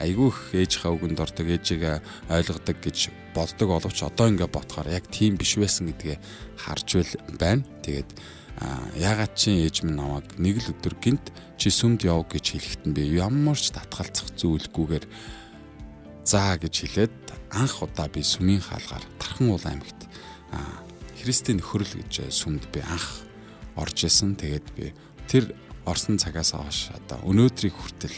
айгүй 0.00 0.28
их 0.32 0.40
ээжийнхаа 0.56 0.92
үгэнд 0.96 1.20
ордог, 1.20 1.46
ээжигээ 1.46 1.96
ойлгодог 2.32 2.76
гэж 2.80 2.98
боддог 3.36 3.68
боловч 3.68 3.98
одоо 4.02 4.26
ингээ 4.32 4.50
бодохоор 4.50 4.88
яг 4.90 5.06
тийм 5.12 5.36
биш 5.36 5.54
байсан 5.60 5.92
гэдгээ 5.92 6.16
харж 6.64 6.88
байна. 7.38 7.62
Тэгээд 7.84 8.10
ягаад 8.98 9.34
чи 9.34 9.66
ээж 9.66 9.82
минь 9.82 9.98
намайг 9.98 10.26
нэг 10.38 10.62
л 10.62 10.72
өдөр 10.74 10.94
гинт 11.02 11.32
чи 11.58 11.70
сүмд 11.70 12.06
яв 12.06 12.26
гэж 12.30 12.54
хэлэхэд 12.54 12.82
нь 12.86 12.94
би 12.94 13.02
ямар 13.18 13.58
ч 13.58 13.74
татгалзах 13.74 14.30
зүйлгүйгээр 14.38 15.04
заа 16.24 16.56
гэж 16.56 16.74
хэлээд 16.74 17.16
анх 17.50 17.82
удаа 17.82 18.08
би 18.08 18.22
сүмийн 18.22 18.62
хаалгаар 18.62 19.04
Тархан 19.18 19.50
уул 19.50 19.66
аймагт 19.66 20.06
Христийн 21.24 21.58
нөхөрл 21.58 21.88
гэж 22.04 22.30
сүмд 22.30 22.68
би 22.68 22.80
анх 22.84 23.24
орж 23.80 24.04
исэн. 24.04 24.36
Тэгээд 24.36 24.66
би 24.76 24.92
тэр 25.28 25.56
орсон 25.88 26.18
цагаас 26.20 26.52
хойш 26.52 26.92
одоо 26.94 27.18
өнөөдрийг 27.24 27.74
хүртэл 27.74 28.16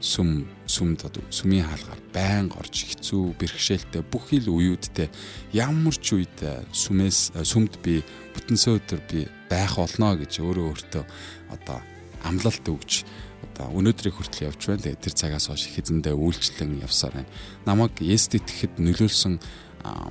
сүм 0.00 0.48
сүмд 0.64 1.04
сүмийн 1.28 1.68
хаалгаар 1.68 2.00
байн 2.14 2.48
орж 2.56 2.88
хэцүү 2.88 3.36
бэрхшээлтэй 3.36 4.02
бүх 4.08 4.32
ил 4.32 4.48
үеүүдтэй 4.48 5.12
ямар 5.52 5.96
ч 5.96 6.16
үед 6.16 6.40
сүмээс 6.72 7.36
сүмд 7.44 7.76
би 7.84 8.00
бүтэнсөө 8.32 8.80
өдөр 8.80 9.00
би 9.12 9.28
байх 9.52 9.76
болно 9.76 10.16
гэж 10.16 10.40
өөрөө 10.40 10.66
өөртөө 10.72 11.04
одоо 11.52 11.78
амлалт 12.24 12.64
өгж 12.64 13.04
одоо 13.44 13.76
өнөөдрийг 13.76 14.16
хүртэл 14.16 14.48
явж 14.48 14.60
байна. 14.72 14.84
Тэгээд 14.88 15.04
тэр 15.04 15.14
цагаас 15.16 15.52
хойш 15.52 15.68
хэзэндээ 15.68 16.16
үйлчлэн 16.16 16.80
явсаар 16.80 17.20
байна. 17.20 17.32
Намайг 17.68 18.00
Есүст 18.00 18.40
итгэхэд 18.40 18.80
нөлөөлсөн 18.80 19.36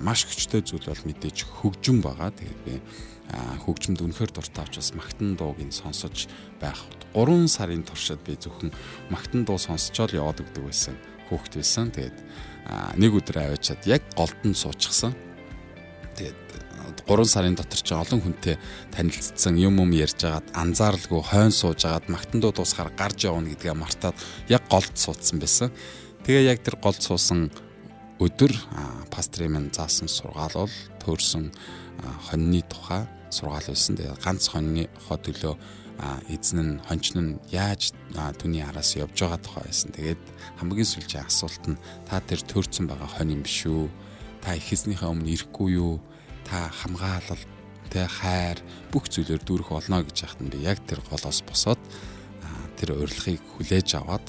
маш 0.01 0.25
хүчтэй 0.25 0.61
зүйл 0.65 0.85
бол 0.85 1.05
мэдээж 1.09 1.37
хөгжим 1.45 2.01
байгаа. 2.01 2.29
Тэгээд 2.33 2.61
би 2.65 2.73
хөгжимд 3.65 4.01
үнэхээр 4.01 4.31
дуртай 4.33 4.65
учраас 4.65 4.93
магтан 4.97 5.37
дууг 5.37 5.61
нь 5.61 5.73
сонсож 5.73 6.25
байх. 6.57 6.81
3 7.13 7.45
сарын 7.49 7.85
туршид 7.85 8.21
би 8.25 8.37
зөвхөн 8.37 8.73
магтан 9.09 9.45
дуу 9.45 9.57
сонсчоод 9.57 10.13
яваад 10.13 10.41
өгдөг 10.41 10.63
байсан. 10.65 10.97
Хүүхэд 11.29 11.53
байсан. 11.61 11.93
Тэгээд 11.93 12.17
нэг 12.97 13.11
өдөр 13.13 13.37
аваачаад 13.53 13.85
яг 13.85 14.01
голдон 14.17 14.53
суучихсан. 14.57 15.13
Тэгээд 16.17 16.41
3 17.05 17.25
сарын 17.25 17.53
дотор 17.57 17.81
ч 17.81 17.93
олон 17.93 18.21
хүнтэй 18.21 18.57
танилцсан 18.93 19.57
юм 19.57 19.77
юм 19.81 19.93
ярьж 19.93 20.25
агаад 20.25 20.49
анзааралгүй 20.53 21.21
хойно 21.21 21.53
сууж 21.53 21.85
агаад 21.85 22.09
магтандуу 22.09 22.53
дуусахаар 22.53 22.93
гарч 22.97 23.29
явна 23.29 23.53
гэдгээ 23.53 23.77
мартаад 23.77 24.17
яг 24.49 24.65
голд 24.69 24.97
суудсан 24.97 25.37
байсан. 25.37 25.69
Тэгээ 26.25 26.49
яг 26.49 26.59
тэр 26.65 26.81
голд 26.81 27.01
суусан 27.01 27.53
өдөр 28.19 28.51
пастрын 29.13 29.53
минь 29.53 29.71
заасан 29.73 30.11
сургаал 30.11 30.67
бол 30.67 30.75
төрсэн 30.99 31.53
хоньны 32.29 32.61
тухай 32.67 33.07
сургаал 33.29 33.67
байсан. 33.67 33.95
Тэгээ 33.97 34.21
ганц 34.23 34.43
хоньны 34.49 34.89
хоо 35.07 35.17
төлөө 35.17 35.55
эзэн 36.31 36.59
нь 36.59 36.79
хончин 36.87 37.17
нь 37.19 37.39
яаж 37.51 37.91
түүний 38.15 38.63
араас 38.63 38.95
явж 38.95 39.15
байгаа 39.19 39.39
тухай 39.43 39.63
байсан. 39.67 39.91
Тэгээд 39.95 40.21
хамгийн 40.63 40.87
сүүлчийн 40.87 41.27
асуулт 41.27 41.63
нь 41.67 41.81
та 42.07 42.23
тэр 42.23 42.39
төрсэн 42.45 42.87
байгаа 42.87 43.09
хонь 43.19 43.35
юм 43.35 43.43
биш 43.43 43.67
үү? 43.67 43.91
Та 44.39 44.55
их 44.55 44.71
эзнийхээ 44.71 45.11
өмнө 45.11 45.27
ирэхгүй 45.35 45.75
юу? 45.75 45.99
та 46.49 46.69
хамгаалал 46.73 47.43
тэ 47.93 48.09
хайр 48.09 48.57
бүх 48.89 49.05
зүйлээр 49.05 49.45
дүүрэх 49.45 49.69
болно 49.69 50.01
гэж 50.01 50.17
яхад 50.25 50.41
нь 50.41 50.53
яг 50.65 50.81
тэр 50.89 51.05
голоос 51.05 51.45
босоод 51.45 51.81
тэр 52.81 52.97
урилгыг 52.97 53.37
хүлээж 53.57 54.01
аваад 54.01 54.25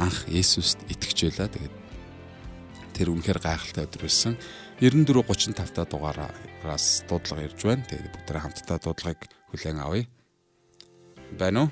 анх 0.00 0.24
Есүст 0.32 0.80
итгэж 0.88 1.28
байлаа. 1.28 1.52
Тэгээд 1.52 1.76
тэр 2.96 3.12
үнэхээр 3.12 3.40
гайхалтай 3.42 3.84
өдөр 3.84 4.08
байсан. 4.08 4.40
94 4.80 5.52
35 5.52 5.76
та 5.76 5.84
дугаараас 6.58 7.04
дуудлага 7.08 7.46
ирж 7.46 7.62
байна. 7.62 7.84
Тэгээд 7.86 8.12
бүгдээ 8.14 8.42
хамтдаа 8.42 8.78
дуудлагыг 8.82 9.22
хүлээн 9.50 9.78
авъя. 9.78 10.06
Байна 11.38 11.62
уу? 11.62 11.70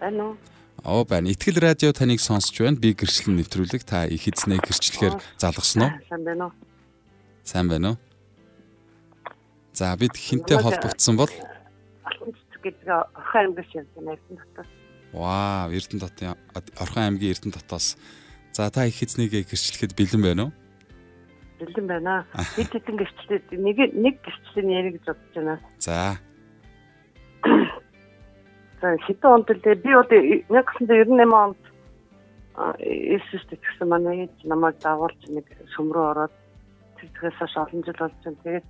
Байна 0.00 0.24
уу? 0.24 0.36
Оо 0.84 1.04
байна. 1.04 1.28
Итгэл 1.30 1.60
радио 1.60 1.92
таныг 1.92 2.20
сонсч 2.20 2.60
байна. 2.60 2.80
Би 2.80 2.96
гэрчлэн 2.96 3.36
нэвтрүүлэг 3.36 3.84
та 3.84 4.06
их 4.06 4.28
эзнээ 4.28 4.60
гэрчлэхээр 4.64 5.20
залгасан 5.36 5.82
уу? 5.84 5.92
Сайн 6.08 6.24
байна 6.24 6.44
уу? 6.48 6.52
Сайн 7.44 7.68
байна 7.68 7.88
уу? 7.92 7.98
За 9.72 9.92
бид 9.96 10.16
хинтээ 10.16 10.62
холбогдсон 10.62 11.16
бол 11.20 11.32
гэдэг 12.64 12.88
Орхон 12.88 13.52
аймгаас 13.52 13.70
явсан 13.76 14.10
Эрдэнэ 14.10 14.40
дотоос. 14.42 14.68
Ваа, 15.12 15.68
Эрдэнэ 15.70 16.00
дотын 16.00 16.34
Орхон 16.80 17.02
аймгийн 17.04 17.32
Эрдэнэ 17.36 17.54
дотоос. 17.54 17.94
За 18.50 18.70
та 18.72 18.88
их 18.88 18.98
эзнийг 19.04 19.30
гэрчлэхэд 19.30 19.92
бэлэн 19.94 20.22
байна 20.24 20.42
уу? 20.48 20.52
Бэлэн 21.58 21.86
байна. 21.86 22.24
Бид 22.56 22.70
хэдэн 22.72 22.96
гэрчлээд 22.96 23.46
нэг 23.52 23.78
нэг 23.94 24.14
гэрчлийн 24.24 24.70
яриг 24.70 24.92
гэж 25.00 25.04
бодож 25.06 25.32
байна. 25.34 25.56
За. 25.78 26.16
За 28.80 28.96
хэдэн 29.06 29.30
онд 29.32 29.48
л 29.50 29.60
би 29.64 29.90
одоо 29.92 30.20
1998 30.52 31.32
онд 31.32 31.60
Иесуст 32.80 33.50
гэсэн 33.52 33.88
манай 33.88 34.24
ээж 34.24 34.44
намайг 34.44 34.80
дагуулж 34.80 35.20
нэг 35.28 35.44
сүм 35.76 35.92
рүү 35.92 36.06
ороод 36.12 36.34
тэгээс 36.96 37.36
хойш 37.36 37.54
олон 37.56 37.84
жил 37.84 38.00
болж 38.00 38.16
байна. 38.24 38.40
Тэгээд 38.44 38.66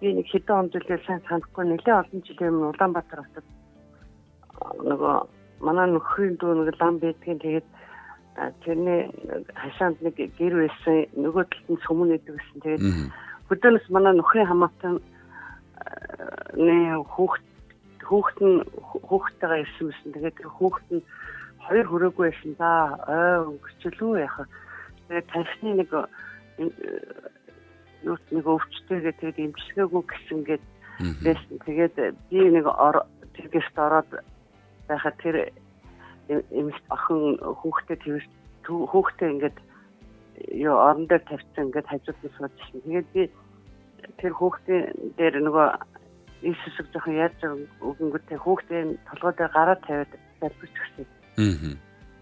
би 0.00 0.08
нэг 0.12 0.26
хэдэн 0.28 0.56
он 0.56 0.68
жилээр 0.68 1.02
сайн 1.06 1.22
санахгүй 1.28 1.64
нэлээд 1.64 2.00
олон 2.04 2.20
жилийн 2.24 2.52
өмнө 2.52 2.70
Улаанбаатар 2.76 3.20
хотод 3.24 3.48
нөгөө 4.84 5.16
манай 5.64 5.86
нөхрийн 5.90 6.36
дүү 6.36 6.52
нэг 6.68 6.76
лам 6.80 6.98
байдгийн 7.00 7.40
тэгээд 7.40 7.66
тэрний 8.34 9.10
хашаанд 9.54 10.02
нэг 10.02 10.18
гэр 10.18 10.54
байсан 10.66 11.06
нөгөө 11.14 11.44
талд 11.46 11.68
нь 11.70 11.82
сүмэн 11.86 12.18
гэсэн. 12.18 12.58
Тэгээд 12.62 12.82
хөдөөнөөс 13.48 13.86
манай 13.94 14.14
нөхрийн 14.18 14.50
хамаатан 14.50 14.98
нэ 16.58 16.98
хүүхд 17.14 17.44
хүүхд 18.02 18.38
нь 18.42 18.58
хүүхдтэйгээ 19.06 19.62
ирсэн 19.62 19.86
байсан. 19.86 20.10
Тэгээд 20.18 20.38
хүүхд 20.50 20.88
нь 20.98 21.02
хоёр 21.62 21.86
хүрээгүй 21.88 22.24
байсан 22.26 22.52
да. 22.58 22.98
Ой 23.06 23.54
өнгөрчлөө 23.54 24.14
яхаа. 24.26 24.46
Тэгээд 25.06 25.30
таньсны 25.30 25.70
нэг 25.78 25.90
юу 28.02 28.16
нэг 28.34 28.46
өвчтэйгээ 28.50 29.14
тэгээд 29.22 29.38
имчилгээгүй 29.46 30.02
гэсэн 30.10 30.40
гээд 30.42 30.64
байсан. 31.22 31.54
Тэгээд 31.64 31.94
би 32.28 32.38
нэг 32.50 32.66
тэргээс 33.34 33.70
ороод 33.78 34.10
байхад 34.88 35.16
тэр 35.22 35.54
эмэгт 36.28 36.84
охин 36.90 37.38
хүүхдээ 37.40 37.98
тэрс 38.04 38.28
хүүхдээ 38.64 39.28
ингээд 39.34 39.58
юу 40.54 40.76
орон 40.76 41.06
дээр 41.06 41.22
тавьчихсан 41.28 41.66
ингээд 41.68 41.90
хажууд 41.90 42.18
нь 42.22 42.34
суудсан. 42.36 42.80
Тэгээд 42.84 43.08
би 43.14 43.22
тэр 44.18 44.32
хүүхдийн 44.34 44.84
дээр 45.18 45.36
нөгөө 45.44 45.68
Иесусыг 46.44 46.92
жоохон 46.92 47.16
яаж 47.16 47.38
өгөнгөтэй 47.80 48.36
хүүхдээ 48.36 48.82
толгой 49.08 49.32
дээр 49.32 49.52
гараа 49.56 49.78
тавиад 49.80 50.12
залбирч 50.40 50.76
гисэн. 50.76 51.06
Аа. 51.40 51.72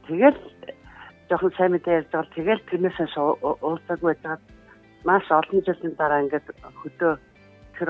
Тэгэл 0.07 0.38
жоохон 1.29 1.53
сайн 1.59 1.73
мэдээ 1.75 1.99
ярьж 1.99 2.11
байгаа. 2.12 2.35
Тэгэл 2.37 2.62
тэрнээс 2.71 2.99
уулзаагүй 3.19 4.15
байгаад 4.15 4.43
маш 5.03 5.27
олон 5.27 5.61
жилийн 5.67 5.95
дараа 5.99 6.23
ингээд 6.23 6.47
хөдөө 6.81 7.12
тэр 7.77 7.88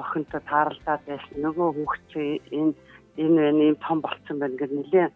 охинтой 0.00 0.42
тааралдаад 0.48 1.02
байсан. 1.04 1.36
Нөгөө 1.44 1.68
хүүхчээ 1.76 2.30
энэ 2.58 2.72
энэ 3.20 3.38
байна 3.44 3.62
ийм 3.68 3.76
том 3.84 3.98
болцсон 4.00 4.36
байна 4.40 4.56
гэдэг 4.56 4.78
нэлээ 4.78 5.08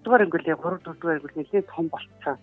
хэдгээр 0.00 0.24
англи 0.24 0.42
3 0.48 0.56
4 0.56 0.80
дугаар 0.84 1.20
англи 1.20 1.36
нэлээ 1.36 1.62
том 1.68 1.86
болцсон. 1.92 2.36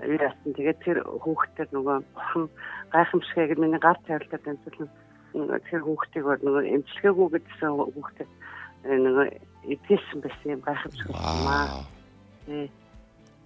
яасан. 0.00 0.52
Тэгээд 0.56 0.80
тэр 0.84 0.98
хүүхдтэй 1.04 1.66
нөгөө 1.72 1.96
бурхан 2.14 2.44
гайхамшигыг 2.92 3.58
миний 3.58 3.80
гар 3.80 3.98
цайралтай 4.06 4.40
дамжуулан 4.44 4.88
тэр 5.68 5.80
хүүхдийг 5.84 6.24
нөгөө 6.44 6.64
эмчилгээгүй 6.74 7.28
гэдсэн 7.36 7.72
хүүхдэд 7.96 8.30
нөгөө 8.84 9.26
эдгээсэн 9.72 10.18
байсан 10.24 10.48
юм 10.56 10.62
гайхамшиг 10.64 11.08
байна. 11.12 11.80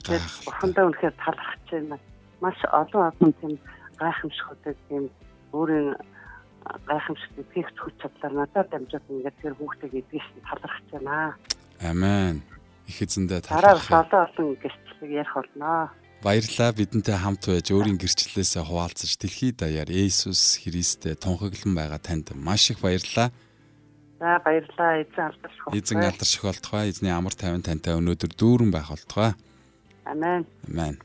Тэгээд 0.05 0.27
бурхандаа 0.47 0.85
үнэхээр 0.87 1.15
талархаж 1.19 1.67
байна. 1.71 1.99
Маш 2.41 2.59
олон 2.71 3.03
олон 3.11 3.33
тийм 3.41 3.55
гайхамшигуудыг 3.99 4.77
тийм 4.89 5.05
өөрийн 5.53 5.95
гайхамшиг 6.87 7.33
эдгэх 7.39 7.69
хүч 7.83 7.95
чадлаар 7.99 8.35
надад 8.35 8.71
дамжаад 8.71 9.11
ингээд 9.11 9.37
тэр 9.43 9.55
хүүхдийг 9.59 9.93
эдгээсэн 10.01 10.41
талархаж 10.47 10.87
байна. 10.95 11.35
Амен. 11.83 12.54
Их 12.89 12.99
эзэндээ 13.03 13.41
талархах. 13.41 13.89
Дараа 13.89 14.29
олон 14.29 14.57
гэрчлэг 14.61 15.11
ярих 15.11 15.35
болно. 15.35 15.91
Баярлалаа 16.25 16.73
бидэнтэй 16.73 17.17
хамт 17.21 17.45
байж 17.49 17.69
өөрийн 17.69 18.01
гэрчлэлээсээ 18.01 18.65
хуваалцаж 18.65 19.13
дэлхийд 19.21 19.61
даяар 19.61 19.93
Есүс 19.93 20.65
Христтэй 20.65 21.17
тунхаглан 21.21 21.77
байгаа 21.77 22.01
танд 22.01 22.33
маш 22.33 22.73
их 22.73 22.81
баярлалаа. 22.81 23.29
За 24.21 24.41
баярлалаа 24.41 25.05
эзэн 25.05 25.29
алдарших. 25.29 25.65
Эзэн 25.77 26.01
алдарших 26.01 26.43
болтугай. 26.49 26.89
Эзний 26.89 27.13
амар 27.13 27.37
тайван 27.37 27.61
тантай 27.61 27.93
өнөөдөр 28.01 28.33
дүүрэн 28.41 28.73
байх 28.73 28.89
болтугай. 28.89 29.37
Амен. 30.09 30.49
Амен. 30.65 30.97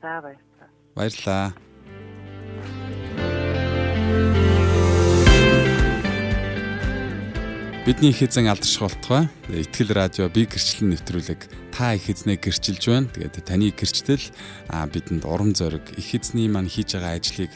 За 0.00 0.24
баярлалаа. 0.24 0.68
Баярлалаа. 0.96 1.67
Бидний 7.88 8.10
их 8.10 8.20
эзэн 8.20 8.52
алдарших 8.52 8.82
болтугай. 8.84 9.30
Итгэл 9.48 9.96
радио 9.96 10.28
би 10.28 10.44
гэрчлэн 10.44 10.92
нэвтрүүлэг 10.92 11.72
та 11.72 11.96
их 11.96 12.12
эзнээ 12.12 12.36
гэрчилж 12.36 12.84
байна. 12.84 13.08
Тэгээд 13.08 13.48
таны 13.48 13.72
гэрчлэл 13.72 14.20
бидэнд 14.92 15.24
урам 15.24 15.56
зориг 15.56 15.96
их 15.96 16.12
эзний 16.12 16.52
маань 16.52 16.68
хийж 16.68 17.00
байгаа 17.00 17.16
ажлыг 17.16 17.48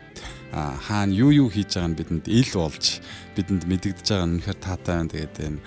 хаана 0.56 1.12
юу 1.12 1.36
юу 1.36 1.52
хийж 1.52 1.76
байгааг 1.76 2.00
бидэнд 2.00 2.32
ил 2.32 2.48
болж 2.56 3.04
бидэнд 3.36 3.68
мэдэгдэж 3.68 4.08
байгаа 4.08 4.24
нь 4.24 4.34
үнэхээр 4.40 4.56
таатай 4.56 4.94
байна. 5.04 5.12
Тэгээд 5.12 5.36
энэ 5.36 5.60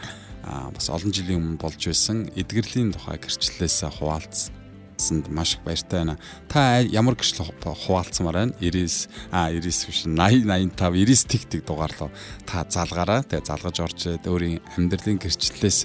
бас 0.74 0.90
олон 0.90 1.14
жилийн 1.14 1.38
өмнө 1.46 1.62
болж 1.62 1.82
байсан 1.86 2.26
эдгэрлийн 2.34 2.90
тухай 2.90 3.22
гэрчлэлээс 3.22 3.86
хуваалцсан 4.02 4.65
санд 4.98 5.30
маш 5.30 5.56
их 5.56 5.64
баяртай 5.64 6.04
байна. 6.04 6.18
Та 6.48 6.80
ямар 6.82 7.16
гэрчлэл 7.16 7.52
хуваалцмаар 7.62 8.36
байна? 8.36 8.54
99 8.60 9.10
а 9.32 9.52
99 9.52 9.88
биш 9.88 10.00
80 10.06 10.46
85 10.46 10.76
99 10.76 11.28
тэг 11.28 11.44
тэг 11.50 11.62
дугаарлаа. 11.66 12.10
Та 12.46 12.66
залгаараа 12.70 13.24
тэгээ 13.24 13.46
залгаж 13.46 13.78
орж 13.80 14.02
өөрийн 14.24 14.62
амьдралын 14.78 15.20
гэрчлэлээс 15.20 15.82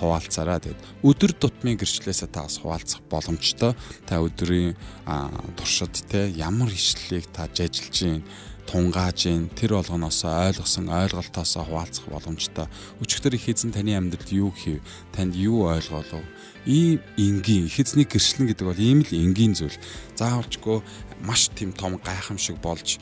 хуваалцаараа 0.00 0.60
тэгээд 0.60 0.80
өдөр 1.04 1.32
тутмын 1.36 1.80
гэрчлэлээс 1.80 2.24
та 2.28 2.44
бас 2.44 2.58
хуваалцах 2.60 3.00
боломжтой. 3.08 3.72
Та 4.06 4.20
өдрийн 4.20 4.76
туршид 5.56 5.94
те 6.08 6.28
ямар 6.32 6.68
ишлэлийг 6.68 7.28
та 7.32 7.48
жажилж 7.48 7.94
гин 7.96 8.24
тунгааж 8.70 9.26
ин 9.26 9.50
тэр 9.50 9.74
болгоноос 9.74 10.22
ойлгосон 10.22 10.86
ойлголтоос 10.94 11.58
хуваалцах 11.58 12.06
боломжтой. 12.06 12.70
Өчигдөр 13.02 13.34
их 13.34 13.50
эзэн 13.50 13.74
таны 13.74 13.98
амьдралд 13.98 14.30
юу 14.30 14.54
хийв? 14.54 14.78
Танд 15.10 15.34
юу 15.34 15.66
ойлгоолов? 15.66 16.22
ийм 16.66 17.00
энгийн 17.16 17.66
их 17.66 17.80
эзний 17.80 18.04
гэрчлэн 18.04 18.46
гэдэг 18.48 18.66
бол 18.68 18.78
ийм 18.78 19.00
л 19.00 19.10
энгийн 19.10 19.56
зүйл. 19.56 19.74
Заавалчгүй 20.16 20.84
маш 21.24 21.48
тийм 21.56 21.72
том 21.72 21.96
гайхамшиг 21.98 22.60
болж 22.60 23.00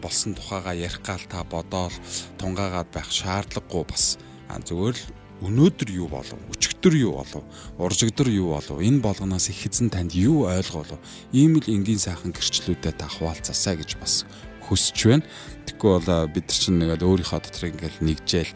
болсон 0.00 0.34
тухайга 0.34 0.72
ярих 0.72 1.02
гал 1.02 1.22
та 1.28 1.44
бодоол 1.44 1.94
тунгаагаад 2.38 2.88
байх 2.94 3.10
шаардлагагүй 3.10 3.84
бас 3.84 4.18
зүгээр 4.48 4.96
л 4.96 5.19
өнөөдөр 5.40 5.90
юу 5.96 6.08
болов 6.08 6.38
өчигдөр 6.52 6.94
юу 7.00 7.12
болов 7.20 7.44
уржигдөр 7.80 8.28
юу 8.28 8.54
болов 8.54 8.78
энэ 8.80 9.00
болгоноос 9.00 9.48
их 9.48 9.66
эзэн 9.66 9.90
танд 9.90 10.12
юу 10.12 10.44
ойлгоолов 10.46 11.00
ийм 11.32 11.56
л 11.60 11.66
энгийн 11.68 11.98
сайхан 11.98 12.32
гэрчлүүдэд 12.32 13.00
та 13.00 13.08
хуваалцаасаа 13.08 13.80
гэж 13.80 13.96
бас 13.96 14.24
хүсэж 14.70 14.98
байна. 15.10 15.26
Тэгэхгүй 15.66 15.90
бол 15.90 16.30
бид 16.30 16.46
нар 16.46 16.58
чинь 16.62 16.78
нэгээд 16.78 17.02
өөрийнхөө 17.02 17.40
дотор 17.42 17.64
ингээл 17.74 17.98
нэгжээл 18.06 18.52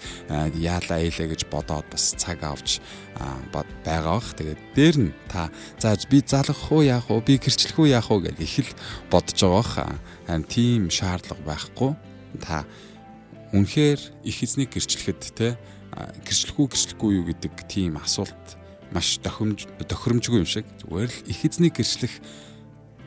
яалаа 0.62 0.98
ээлээ 1.02 1.28
гэж 1.34 1.42
бодоод 1.50 1.86
бас 1.90 2.14
цаг 2.14 2.38
авч 2.46 2.78
байгаа 3.82 4.22
бах. 4.22 4.30
Тэгээд 4.38 4.60
дээр 4.78 4.96
нь 5.10 5.12
та 5.26 5.50
за 5.82 5.98
би 6.06 6.22
залгах 6.22 6.70
уу 6.70 6.86
яах 6.86 7.10
уу 7.10 7.18
би 7.18 7.42
гэрчлэх 7.42 7.82
үү 7.82 7.98
яах 7.98 8.14
уу 8.14 8.22
гэж 8.22 8.36
их 8.38 8.62
л 8.62 8.78
бодож 9.10 9.38
байгаа 9.42 9.98
бах. 10.30 10.46
Тийм 10.46 10.86
шаардлага 10.86 11.42
байхгүй. 11.42 11.90
Та 12.38 12.62
үнэхээр 13.50 14.00
их 14.22 14.38
эзнийг 14.42 14.70
гэрчлэхэд 14.70 15.20
те 15.34 15.58
гэрчлэх 16.26 16.58
үү 16.58 16.68
гэрчлэхгүй 16.70 17.10
юу 17.20 17.24
гэдэг 17.30 17.54
тийм 17.70 17.98
асуулт 17.98 18.58
маш 18.90 19.18
тохиромж 19.22 19.66
тохиромжгүй 19.82 20.42
юм 20.42 20.48
шиг 20.48 20.66
зүгээр 20.82 21.10
л 21.10 21.30
их 21.30 21.40
эзнийг 21.46 21.74
гэрчлэх 21.78 22.14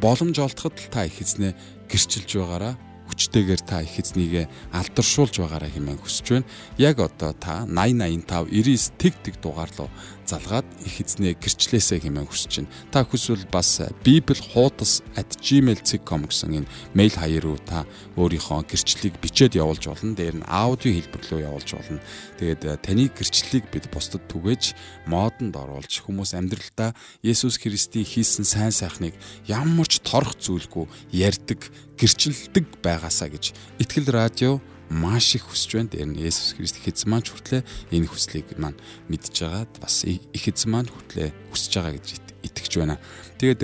боломж 0.02 0.38
олдоход 0.40 0.76
л 0.78 0.92
та 0.92 1.06
их 1.06 1.20
эзнээ 1.22 1.56
гэрчилж 1.90 2.32
байгаараа 2.38 2.76
хүчтэйгээр 3.08 3.62
та 3.64 3.82
их 3.82 3.96
эзнийгээ 3.98 4.46
алдаршуулж 4.76 5.40
байгаараа 5.40 5.72
хэмээн 5.72 6.00
хүсэж 6.04 6.28
байна. 6.28 6.50
Яг 6.78 7.00
одоо 7.00 7.32
та 7.34 7.64
8085 7.64 8.52
99 8.52 9.00
тэг 9.00 9.14
тэг 9.24 9.36
дугаар 9.40 9.72
руу 9.80 9.90
залгаад 10.28 10.68
их 10.84 11.00
эзнээ 11.00 11.40
гэрчлээсээ 11.40 12.04
хэмээн 12.04 12.28
хүсэж 12.28 12.60
байна. 12.62 12.70
Та 12.92 13.08
хүсвэл 13.08 13.48
бас 13.48 13.80
bibelhotas@gmail.com 14.04 16.28
гэсэн 16.28 16.60
энэ 16.60 16.68
мэйл 16.92 17.16
хаяг 17.16 17.48
руу 17.48 17.56
та 17.64 17.88
өөрийнхөө 18.20 18.68
гэрчлэлийг 18.68 19.24
бичээд 19.24 19.56
явуулж 19.56 19.88
болно. 19.88 20.20
Дээр 20.20 20.44
нь 20.44 20.48
аудио 20.48 20.92
хэлбэр 20.92 21.24
рүү 21.32 21.48
явуулж 21.48 21.80
болно. 21.80 22.04
Тэгээд 22.44 22.62
э, 22.68 22.76
таны 22.84 23.08
гэрчлэлийг 23.08 23.72
бид 23.72 23.88
бусдад 23.88 24.28
түгээж 24.28 24.76
модонд 25.08 25.56
оруулж 25.56 26.04
хүмүүс 26.04 26.36
амьдралдаа 26.36 26.92
Есүс 27.24 27.56
Христийн 27.58 28.04
хийсэн 28.04 28.44
сайн 28.44 28.76
сайхныг 28.76 29.16
ямар 29.48 29.88
ч 29.88 30.04
торох 30.04 30.36
зүйлгүй 30.36 30.92
ярьдаг 31.16 31.72
гэрчилдэг 31.98 32.84
байгаасаа 32.84 33.32
гэж 33.32 33.56
Итгэл 33.80 34.12
радио 34.14 34.62
маш 34.90 35.36
их 35.36 35.48
хүсэж 35.48 35.72
байна. 35.76 35.92
Тэр 35.92 36.08
нь 36.08 36.20
Есүс 36.20 36.56
Христ 36.56 36.80
их 36.80 36.88
эзэн 36.88 37.10
маань 37.12 37.28
хүртлээ 37.28 37.62
энэ 37.92 38.08
хүслийг 38.08 38.48
маань 38.58 38.80
мэдж 39.12 39.36
байгаад 39.44 39.74
бас 39.84 40.08
их 40.08 40.24
эзэн 40.34 40.72
маань 40.72 40.90
хүртлээ 40.90 41.30
хүсэж 41.52 41.72
байгаа 41.76 41.94
гэж 42.00 42.08
итгэж 42.48 42.74
байна. 42.80 42.98
Тэгээд 43.38 43.62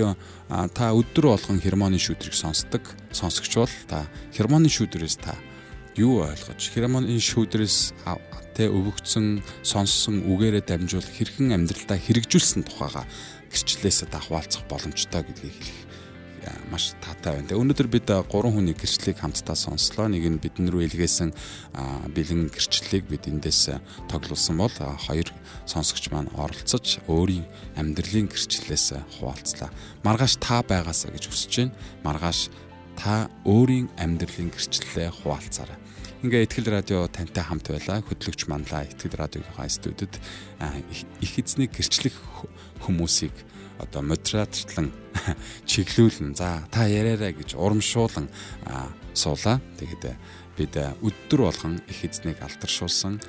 та 0.76 0.86
өдөр 0.92 1.26
болгон 1.34 1.64
хермоны 1.64 1.98
шүүдрийг 1.98 2.36
сонсдог 2.36 2.84
сонсогч 3.16 3.54
бол 3.56 3.76
та 3.88 4.06
хермоны 4.36 4.68
шүүдрээс 4.68 5.18
та 5.24 5.38
юу 5.96 6.26
ойлгож 6.26 6.62
хермоны 6.74 7.16
шүүдрээс 7.22 7.94
тэ 8.54 8.70
өвөгцөн 8.70 9.42
сонссон 9.66 10.26
үгээрээ 10.30 10.64
дамжуул 10.66 11.06
хэрхэн 11.06 11.58
амьдралдаа 11.58 11.98
хэрэгжүүлсэн 11.98 12.62
тухайга 12.70 13.06
гэрчлэлээсээ 13.50 14.08
та 14.14 14.22
хуваалцах 14.22 14.66
боломжтой 14.70 15.26
гэдгийг 15.26 15.58
хэлэх 15.58 15.93
маш 16.72 16.94
таатай 17.00 17.40
байна. 17.40 17.56
Өнөөдөр 17.56 17.88
бид 17.88 18.08
гурван 18.30 18.58
хүний 18.60 18.76
гэрчлэлийг 18.76 19.20
хамтдаа 19.20 19.56
сонслоо. 19.56 20.08
Нэг 20.12 20.24
нь 20.28 20.42
бидэн 20.42 20.70
рүү 20.70 20.88
илгээсэн 20.92 21.32
бэлэн 22.14 22.52
гэрчлэлийг 22.52 23.08
бид 23.08 23.28
эндээс 23.32 23.80
тоглуулсан 24.12 24.58
бол 24.60 24.74
хоёр 24.74 25.30
сонсогч 25.66 26.12
маань 26.12 26.32
оролцож 26.36 27.00
өөрийн 27.08 27.46
амьдралын 27.80 28.28
гэрчлэлээс 28.28 29.20
хуваалцлаа. 29.20 29.70
Маргааш 30.04 30.40
та 30.44 30.64
байгаасаа 30.64 31.16
гэж 31.16 31.32
хүсэж 31.32 31.54
байна. 31.58 31.76
Маргааш 32.04 32.52
та 33.00 33.30
өөрийн 33.48 33.88
амьдралын 33.98 34.52
гэрчлэлээ 34.52 35.10
хуваалцаарай. 35.24 35.78
Ингээ 36.24 36.48
Итгэл 36.48 36.72
радио 36.72 37.04
тантай 37.12 37.44
хамт 37.44 37.68
байлаа. 37.68 38.00
Хөтлөгч 38.00 38.48
манлаа 38.48 38.88
Итгэл 38.88 39.20
радиогийнхаа 39.20 39.68
студид 39.68 40.16
их 41.20 41.34
эзний 41.36 41.68
гэрчлэх 41.68 42.16
хүмүүсийг 42.80 43.36
одоо 43.84 44.02
модератортлан 44.02 44.92
чиглүүлэн 45.70 46.34
за 46.36 46.64
та 46.72 46.88
яриараа 46.88 47.32
гэж 47.36 47.56
урамшуулан 47.60 48.28
суулаа. 49.14 49.62
Тэгэхэд 49.78 50.16
бид 50.58 50.74
өдөр 50.78 51.40
болгон 51.50 51.82
их 51.90 52.06
эзнийг 52.06 52.42
алдаршуулсан 52.42 53.22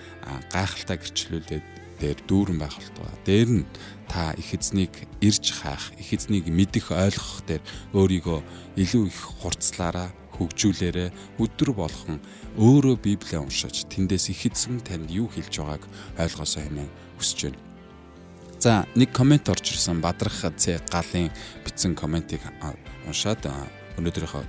гайхалтай 0.53 0.99
гэрчлүүлээд 1.01 1.67
дээр 2.01 2.19
дүүрэн 2.29 2.59
байх 2.59 2.77
болтугай. 2.77 3.17
Дээр 3.25 3.51
нь 3.63 3.67
та 4.09 4.33
их 4.37 4.55
эзнийг 4.55 4.93
ирж 5.21 5.55
хайх, 5.57 5.93
их 5.99 6.13
эзнийг 6.13 6.49
мэдэх, 6.49 6.91
ойлгох 6.91 7.43
дээр 7.47 7.63
өөрийгөө 7.95 8.41
илүү 8.77 9.05
их 9.09 9.21
хурцлаараа 9.41 10.11
хөгжүүлээрэ 10.37 11.39
өдөр 11.39 11.71
болгон 11.73 12.19
өөрөө 12.59 12.97
Библийг 12.99 13.41
уншиж 13.47 13.87
тэндээс 13.87 14.35
их 14.35 14.43
эзэн 14.51 14.83
танд 14.83 15.11
юу 15.11 15.31
хэлж 15.31 15.63
байгааг 15.63 15.85
ойлгосоо 16.19 16.63
хэмээн 16.67 16.91
хүсэж 17.19 17.39
байна. 17.55 17.74
За 18.65 18.87
нэг 18.97 19.13
комент 19.13 19.51
орж 19.53 19.77
ирсэн 19.77 20.01
Бадрах 20.01 20.41
З 20.57 20.81
галын 20.89 21.29
бичсэн 21.69 21.93
комментиг 21.93 22.41
уншаад 23.05 23.45
өнөөдрийнхөө 24.01 24.41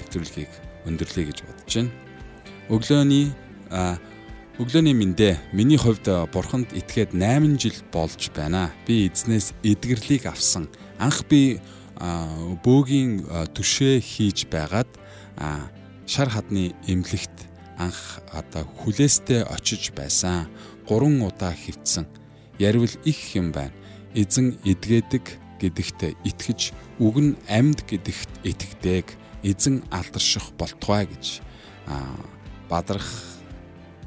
нэвтрүүлгийг 0.00 0.48
өндөрлөе 0.88 1.26
гэж 1.28 1.42
бодож 1.44 1.74
байна. 1.76 1.92
Өглөөний 2.72 3.28
өглөөний 4.56 4.96
мэндэ 4.96 5.36
миний 5.52 5.76
хувьд 5.76 6.08
бурханд 6.32 6.72
итгээд 6.72 7.12
8 7.12 7.60
жил 7.60 7.76
болж 7.92 8.32
байна. 8.32 8.72
Би 8.88 9.12
эзнээс 9.12 9.52
эдгэрлийг 9.60 10.24
авсан. 10.24 10.64
Анх 10.96 11.28
би 11.28 11.60
бөөгийн 12.00 13.28
түшээ 13.52 14.00
хийж 14.00 14.48
байгаад 14.48 14.88
шар 16.08 16.32
хадны 16.32 16.72
эмнэлэгт 16.88 17.44
анх 17.76 18.24
одоо 18.32 18.64
хүлээстэй 18.64 19.44
очиж 19.44 19.92
байсан. 19.92 20.48
3 20.88 21.28
удаа 21.28 21.52
хөвцсөн 21.52 22.08
ярил 22.58 22.84
их 23.04 23.20
юм 23.34 23.52
байна. 23.52 23.72
Эзэн 24.14 24.58
эдгээдэг 24.64 25.24
гэдэгт 25.58 26.00
итгэж 26.24 26.72
үг 26.98 27.16
нь 27.18 27.34
амьд 27.50 27.82
гэдэгт 27.86 28.30
итгэдэг 28.46 29.06
эзэн 29.42 29.82
алдарших 29.90 30.54
болтугай 30.58 31.06
гэж 31.06 31.42
бадрах 32.70 33.06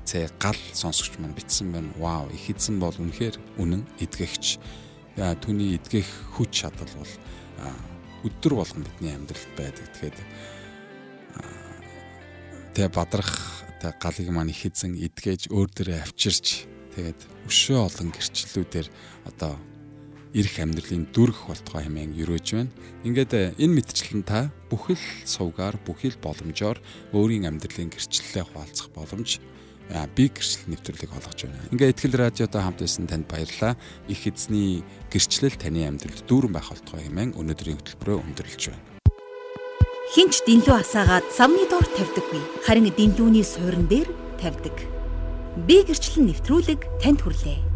цэ 0.06 0.28
гал 0.40 0.58
сонсогч 0.74 1.20
маань 1.20 1.36
бичсэн 1.36 1.72
байна. 1.72 1.92
Вау, 1.98 2.28
их 2.32 2.50
эзэн 2.50 2.80
бол 2.80 2.96
үнэхээр 2.96 3.36
үнэн 3.60 3.84
эдгэгч. 4.00 4.60
Түүний 5.16 5.76
эдгэх 5.76 6.08
хүч 6.36 6.64
чадал 6.64 6.92
бол 6.96 7.14
өдөр 8.24 8.54
болгон 8.60 8.84
бидний 8.84 9.16
амьдралд 9.16 9.52
байдаг. 9.56 9.88
Тэгэхээр 9.96 10.18
тэ 12.76 12.88
бадрах 12.88 13.32
тэ 13.84 13.92
галыг 14.00 14.30
маань 14.32 14.52
их 14.52 14.64
эзэн 14.66 14.96
эдгэж 14.96 15.52
өөр 15.52 15.70
дээрээ 15.72 16.00
авчирч 16.08 16.71
тэгээд 16.96 17.20
өшөө 17.48 17.80
олон 17.88 18.10
гэрчлэлүүдээр 18.12 18.88
одоо 19.32 19.54
ирэх 20.32 20.56
амьдралын 20.64 21.12
дүрх 21.12 21.48
болтгой 21.48 21.88
хэмээн 21.88 22.16
өрөөж 22.24 22.48
байна. 22.56 22.72
Ингээд 23.04 23.32
э, 23.36 23.44
энэ 23.60 23.84
мэдчлэн 23.84 24.24
та 24.24 24.48
бүхэл 24.72 25.00
сувгаар 25.28 25.76
бүхэл 25.84 26.16
боломжоор 26.24 26.80
өөрийн 27.12 27.48
амьдралын 27.52 27.92
гэрчлэлээ 27.92 28.46
хуваалцах 28.48 28.96
боломж 28.96 29.44
би 30.16 30.32
гэрчлэл 30.32 30.72
нэвтрүүлгийг 30.72 31.12
олгож 31.12 31.40
байна. 31.44 31.68
Ингээ 31.76 31.92
ихтгэл 31.92 32.16
радиодоо 32.16 32.62
хамт 32.64 32.80
байсан 32.80 33.08
танд 33.08 33.28
баярлалаа. 33.28 33.76
Их 34.08 34.24
эзний 34.24 34.84
гэрчлэл 35.12 35.60
таны 35.60 35.84
амьдралд 35.84 36.24
дүүрэн 36.28 36.54
байх 36.56 36.72
болтгой 36.72 37.04
хэмээн 37.12 37.36
өнөөдрийн 37.36 37.78
хөтөлбөрөөр 37.80 38.24
өндөрлөж 38.24 38.64
байна. 38.72 38.88
Хинч 40.16 40.44
дэнлүү 40.48 40.76
асаагаад 40.80 41.28
самны 41.36 41.68
доор 41.68 41.88
тавьдаггүй. 41.88 42.44
Харин 42.64 42.88
дэнлүүний 42.92 43.44
суурин 43.44 43.88
дээр 43.92 44.08
тавьдаг. 44.40 45.01
Би 45.56 45.84
гэрчлэл 45.84 46.32
нэвтрүүлэг 46.32 46.80
танд 47.04 47.20
хүрлээ. 47.28 47.71